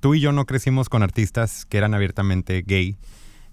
tú 0.00 0.14
y 0.14 0.20
yo 0.20 0.32
no 0.32 0.46
crecimos 0.46 0.88
con 0.88 1.02
artistas 1.02 1.64
que 1.66 1.78
eran 1.78 1.94
abiertamente 1.94 2.62
gay. 2.66 2.96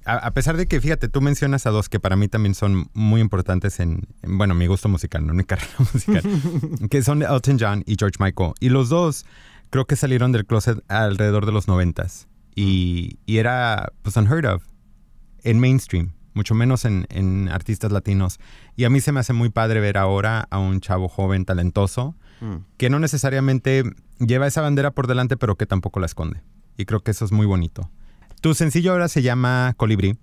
A, 0.05 0.31
pesar 0.31 0.55
de 0.55 0.67
que, 0.67 0.79
fíjate, 0.79 1.09
tú 1.09 1.19
mencionas 1.19 1.65
a 1.65 1.69
dos 1.69 1.89
que 1.89 1.99
para 1.99 2.15
mí 2.15 2.29
también 2.29 2.55
son 2.55 2.89
muy 2.93 3.19
importantes 3.19 3.81
en, 3.81 4.07
bueno, 4.23 4.55
mi 4.55 4.65
gusto 4.65 4.87
musical, 4.87 5.27
no 5.27 5.33
mi 5.33 5.43
carrera 5.45 5.73
musical, 5.79 6.23
que 6.89 7.03
son 7.03 7.23
Elton 7.23 7.57
John 7.59 7.83
y 7.85 7.97
George 7.99 8.15
Michael. 8.17 8.53
Y 8.61 8.69
los 8.69 8.87
dos 8.87 9.25
creo 9.69 9.85
que 9.85 9.97
salieron 9.97 10.31
del 10.31 10.45
closet 10.45 10.81
alrededor 10.87 11.45
de 11.45 11.51
los 11.51 11.67
noventas. 11.67 12.29
Y, 12.55 13.19
y 13.25 13.39
era, 13.39 13.91
pues, 14.01 14.15
unheard 14.15 14.45
of 14.45 14.63
en 15.49 15.59
mainstream, 15.59 16.11
mucho 16.33 16.53
menos 16.55 16.85
en, 16.85 17.07
en, 17.09 17.49
artistas 17.49 17.91
latinos. 17.91 18.39
Y 18.75 18.83
a 18.83 18.89
mí 18.89 18.99
se 18.99 19.11
me 19.11 19.19
hace 19.19 19.33
muy 19.33 19.49
padre 19.49 19.79
ver 19.79 19.97
ahora 19.97 20.47
a 20.49 20.59
un 20.59 20.81
chavo 20.81 21.07
joven, 21.07 21.45
talentoso, 21.45 22.15
mm. 22.41 22.55
que 22.77 22.89
no 22.89 22.99
necesariamente 22.99 23.83
lleva 24.19 24.47
esa 24.47 24.61
bandera 24.61 24.91
por 24.91 25.07
delante, 25.07 25.37
pero 25.37 25.55
que 25.55 25.65
tampoco 25.65 25.99
la 25.99 26.05
esconde. 26.05 26.41
Y 26.77 26.85
creo 26.85 27.01
que 27.01 27.11
eso 27.11 27.25
es 27.25 27.31
muy 27.31 27.45
bonito. 27.45 27.89
Tu 28.41 28.53
sencillo 28.53 28.91
ahora 28.91 29.07
se 29.07 29.21
llama 29.21 29.73
Colibrí. 29.77 30.17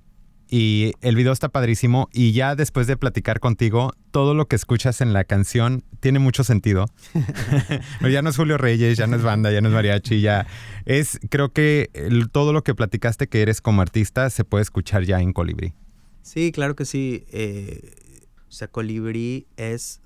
Y 0.57 0.93
el 1.01 1.17
video 1.17 1.33
está 1.33 1.49
padrísimo 1.49 2.09
y 2.13 2.31
ya 2.31 2.55
después 2.55 2.87
de 2.87 2.97
platicar 2.97 3.41
contigo, 3.41 3.91
todo 4.13 4.35
lo 4.35 4.47
que 4.47 4.55
escuchas 4.55 5.01
en 5.01 5.13
la 5.13 5.25
canción 5.25 5.83
tiene 5.99 6.21
mucho 6.21 6.45
sentido. 6.45 6.87
ya 8.09 8.23
no 8.23 8.31
es 8.31 8.37
Julio 8.37 8.57
Reyes, 8.57 8.97
ya 8.97 9.09
no 9.09 9.17
es 9.17 9.25
banda, 9.25 9.51
ya 9.51 9.61
no 9.61 9.67
es 9.67 9.75
mariachi, 9.75 10.21
ya 10.21 10.47
es, 10.85 11.19
creo 11.29 11.53
que 11.53 11.91
todo 12.31 12.53
lo 12.53 12.63
que 12.63 12.73
platicaste 12.73 13.27
que 13.27 13.43
eres 13.43 13.61
como 13.61 13.83
artista 13.83 14.31
se 14.31 14.45
puede 14.45 14.63
escuchar 14.63 15.03
ya 15.03 15.21
en 15.21 15.33
Colibrí. 15.33 15.75
Sí, 16.23 16.53
claro 16.53 16.77
que 16.77 16.85
sí. 16.85 17.25
Eh, 17.33 17.91
o 18.49 18.53
sea, 18.53 18.69
Colibrí 18.69 19.49
es 19.57 20.03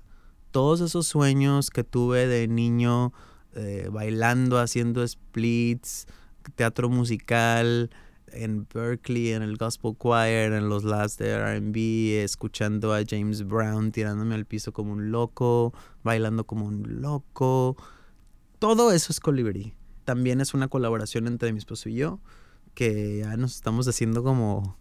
todos 0.49 0.81
esos 0.81 1.05
sueños 1.05 1.69
que 1.69 1.83
tuve 1.83 2.25
de 2.25 2.47
niño 2.47 3.13
eh, 3.53 3.87
bailando, 3.91 4.57
haciendo 4.57 5.07
splits, 5.07 6.07
teatro 6.55 6.89
musical 6.89 7.91
en 8.33 8.67
Berkeley, 8.73 9.31
en 9.31 9.41
el 9.41 9.57
Gospel 9.57 9.95
Choir, 9.97 10.53
en 10.53 10.69
los 10.69 10.83
labs 10.83 11.17
de 11.17 11.37
RB, 11.37 12.23
escuchando 12.23 12.93
a 12.93 13.01
James 13.07 13.47
Brown 13.47 13.91
tirándome 13.91 14.35
al 14.35 14.45
piso 14.45 14.73
como 14.73 14.93
un 14.93 15.11
loco, 15.11 15.73
bailando 16.03 16.45
como 16.45 16.65
un 16.65 17.01
loco. 17.01 17.77
Todo 18.59 18.91
eso 18.91 19.11
es 19.11 19.19
Colibrí. 19.19 19.73
También 20.05 20.41
es 20.41 20.53
una 20.53 20.67
colaboración 20.67 21.27
entre 21.27 21.51
mi 21.51 21.59
esposo 21.59 21.89
y 21.89 21.95
yo, 21.95 22.19
que 22.73 23.19
ya 23.19 23.37
nos 23.37 23.55
estamos 23.55 23.87
haciendo 23.87 24.23
como 24.23 24.77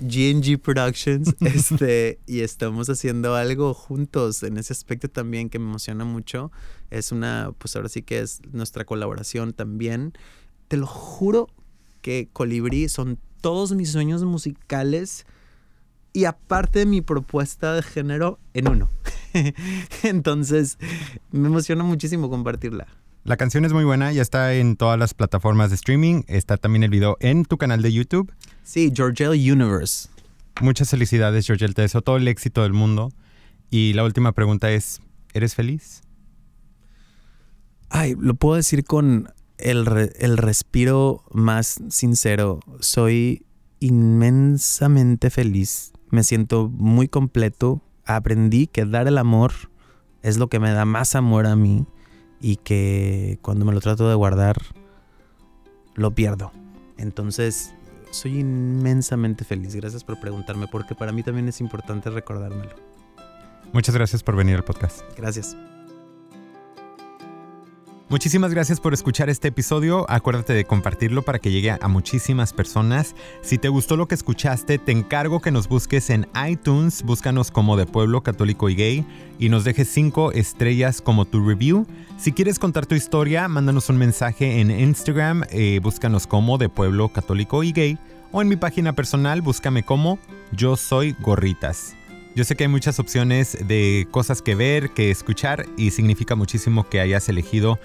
GNG 0.00 0.60
Productions, 0.60 1.34
este, 1.40 2.20
y 2.26 2.40
estamos 2.40 2.88
haciendo 2.88 3.34
algo 3.34 3.74
juntos 3.74 4.42
en 4.42 4.56
ese 4.58 4.72
aspecto 4.72 5.08
también 5.08 5.50
que 5.50 5.58
me 5.58 5.66
emociona 5.66 6.04
mucho. 6.04 6.52
Es 6.90 7.12
una, 7.12 7.52
pues 7.58 7.74
ahora 7.76 7.88
sí 7.88 8.02
que 8.02 8.20
es 8.20 8.40
nuestra 8.52 8.84
colaboración 8.84 9.52
también. 9.52 10.12
Te 10.68 10.76
lo 10.76 10.86
juro 10.86 11.48
que 12.00 12.28
Colibrí 12.32 12.88
son 12.88 13.18
todos 13.40 13.72
mis 13.72 13.92
sueños 13.92 14.24
musicales 14.24 15.26
y 16.12 16.24
aparte 16.24 16.80
de 16.80 16.86
mi 16.86 17.00
propuesta 17.00 17.74
de 17.74 17.82
género 17.82 18.38
en 18.54 18.68
uno. 18.68 18.88
Entonces, 20.02 20.78
me 21.30 21.48
emociona 21.48 21.84
muchísimo 21.84 22.30
compartirla. 22.30 22.86
La 23.24 23.36
canción 23.36 23.64
es 23.64 23.72
muy 23.72 23.84
buena, 23.84 24.10
ya 24.12 24.22
está 24.22 24.54
en 24.54 24.76
todas 24.76 24.98
las 24.98 25.12
plataformas 25.12 25.70
de 25.70 25.76
streaming, 25.76 26.22
está 26.28 26.56
también 26.56 26.82
el 26.82 26.90
video 26.90 27.16
en 27.20 27.44
tu 27.44 27.58
canal 27.58 27.82
de 27.82 27.92
YouTube. 27.92 28.32
Sí, 28.62 28.90
Georgel 28.94 29.30
Universe. 29.30 30.08
Muchas 30.60 30.90
felicidades, 30.90 31.46
Georgel. 31.46 31.74
Te 31.74 31.82
deseo 31.82 32.02
todo 32.02 32.16
el 32.16 32.26
éxito 32.26 32.62
del 32.62 32.72
mundo. 32.72 33.12
Y 33.70 33.92
la 33.92 34.04
última 34.04 34.32
pregunta 34.32 34.70
es, 34.70 35.00
¿eres 35.34 35.54
feliz? 35.54 36.02
Ay, 37.90 38.16
lo 38.18 38.34
puedo 38.34 38.56
decir 38.56 38.84
con 38.84 39.30
el, 39.58 40.12
el 40.18 40.36
respiro 40.36 41.24
más 41.30 41.80
sincero. 41.88 42.60
Soy 42.80 43.44
inmensamente 43.80 45.30
feliz. 45.30 45.92
Me 46.10 46.22
siento 46.22 46.68
muy 46.68 47.08
completo. 47.08 47.82
Aprendí 48.04 48.66
que 48.66 48.84
dar 48.84 49.06
el 49.06 49.18
amor 49.18 49.52
es 50.22 50.38
lo 50.38 50.48
que 50.48 50.58
me 50.58 50.70
da 50.72 50.84
más 50.84 51.14
amor 51.14 51.46
a 51.46 51.56
mí 51.56 51.86
y 52.40 52.56
que 52.56 53.38
cuando 53.42 53.64
me 53.64 53.72
lo 53.72 53.80
trato 53.80 54.08
de 54.08 54.14
guardar, 54.14 54.56
lo 55.94 56.14
pierdo. 56.14 56.52
Entonces, 56.96 57.74
soy 58.10 58.40
inmensamente 58.40 59.44
feliz. 59.44 59.74
Gracias 59.74 60.04
por 60.04 60.20
preguntarme, 60.20 60.66
porque 60.68 60.94
para 60.94 61.12
mí 61.12 61.22
también 61.22 61.48
es 61.48 61.60
importante 61.60 62.10
recordármelo. 62.10 62.74
Muchas 63.72 63.94
gracias 63.94 64.22
por 64.22 64.36
venir 64.36 64.56
al 64.56 64.64
podcast. 64.64 65.02
Gracias. 65.16 65.56
Muchísimas 68.10 68.54
gracias 68.54 68.80
por 68.80 68.94
escuchar 68.94 69.28
este 69.28 69.48
episodio. 69.48 70.06
Acuérdate 70.08 70.54
de 70.54 70.64
compartirlo 70.64 71.20
para 71.20 71.38
que 71.38 71.50
llegue 71.50 71.72
a 71.78 71.88
muchísimas 71.88 72.54
personas. 72.54 73.14
Si 73.42 73.58
te 73.58 73.68
gustó 73.68 73.98
lo 73.98 74.08
que 74.08 74.14
escuchaste, 74.14 74.78
te 74.78 74.92
encargo 74.92 75.42
que 75.42 75.50
nos 75.50 75.68
busques 75.68 76.08
en 76.08 76.26
iTunes, 76.48 77.02
búscanos 77.02 77.50
como 77.50 77.76
de 77.76 77.84
Pueblo 77.84 78.22
Católico 78.22 78.70
y 78.70 78.76
Gay 78.76 79.06
y 79.38 79.50
nos 79.50 79.64
dejes 79.64 79.88
5 79.88 80.32
estrellas 80.32 81.02
como 81.02 81.26
tu 81.26 81.46
review. 81.46 81.86
Si 82.16 82.32
quieres 82.32 82.58
contar 82.58 82.86
tu 82.86 82.94
historia, 82.94 83.46
mándanos 83.46 83.90
un 83.90 83.98
mensaje 83.98 84.58
en 84.60 84.70
Instagram, 84.70 85.44
eh, 85.50 85.78
búscanos 85.82 86.26
como 86.26 86.56
de 86.56 86.70
Pueblo 86.70 87.10
Católico 87.10 87.62
y 87.62 87.72
Gay 87.72 87.98
o 88.32 88.40
en 88.40 88.48
mi 88.48 88.56
página 88.56 88.94
personal, 88.94 89.42
búscame 89.42 89.82
como 89.82 90.18
Yo 90.52 90.76
Soy 90.76 91.14
Gorritas. 91.20 91.97
Yo 92.38 92.44
sé 92.44 92.54
que 92.54 92.62
hay 92.62 92.68
muchas 92.68 93.00
opciones 93.00 93.58
de 93.66 94.06
cosas 94.12 94.42
que 94.42 94.54
ver, 94.54 94.90
que 94.90 95.10
escuchar 95.10 95.66
y 95.76 95.90
significa 95.90 96.36
muchísimo 96.36 96.88
que 96.88 97.00
hayas 97.00 97.28
elegido 97.28 97.80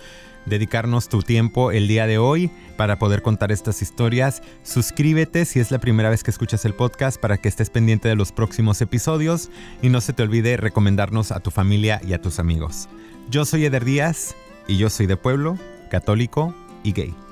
dedicarnos 0.46 1.10
tu 1.10 1.24
tiempo 1.24 1.72
el 1.72 1.88
día 1.88 2.06
de 2.06 2.20
hoy 2.20 2.52
para 2.78 3.00
poder 3.00 3.24
contar 3.24 3.52
estas 3.52 3.82
historias. 3.82 4.44
Suscríbete 4.62 5.46
si 5.46 5.60
es 5.60 5.72
la 5.72 5.80
primera 5.80 6.12
vez 6.12 6.24
que 6.24 6.30
escuchas 6.30 6.66
el 6.66 6.76
podcast 6.76 7.20
para 7.20 7.38
que 7.38 7.50
estés 7.50 7.72
pendiente 7.72 8.10
de 8.10 8.16
los 8.16 8.32
próximos 8.32 8.80
episodios 8.80 9.50
y 9.82 9.90
no 9.90 10.02
se 10.02 10.14
te 10.14 10.22
olvide 10.22 10.56
recomendarnos 10.56 11.32
a 11.32 11.40
tu 11.40 11.50
familia 11.50 12.00
y 12.08 12.14
a 12.14 12.22
tus 12.22 12.38
amigos. 12.38 12.90
Yo 13.32 13.46
soy 13.46 13.66
Eder 13.66 13.86
Díaz 13.86 14.36
y 14.68 14.78
yo 14.78 14.92
soy 14.92 15.08
de 15.08 15.18
pueblo, 15.18 15.58
católico 15.90 16.54
y 16.84 16.92
gay. 16.92 17.23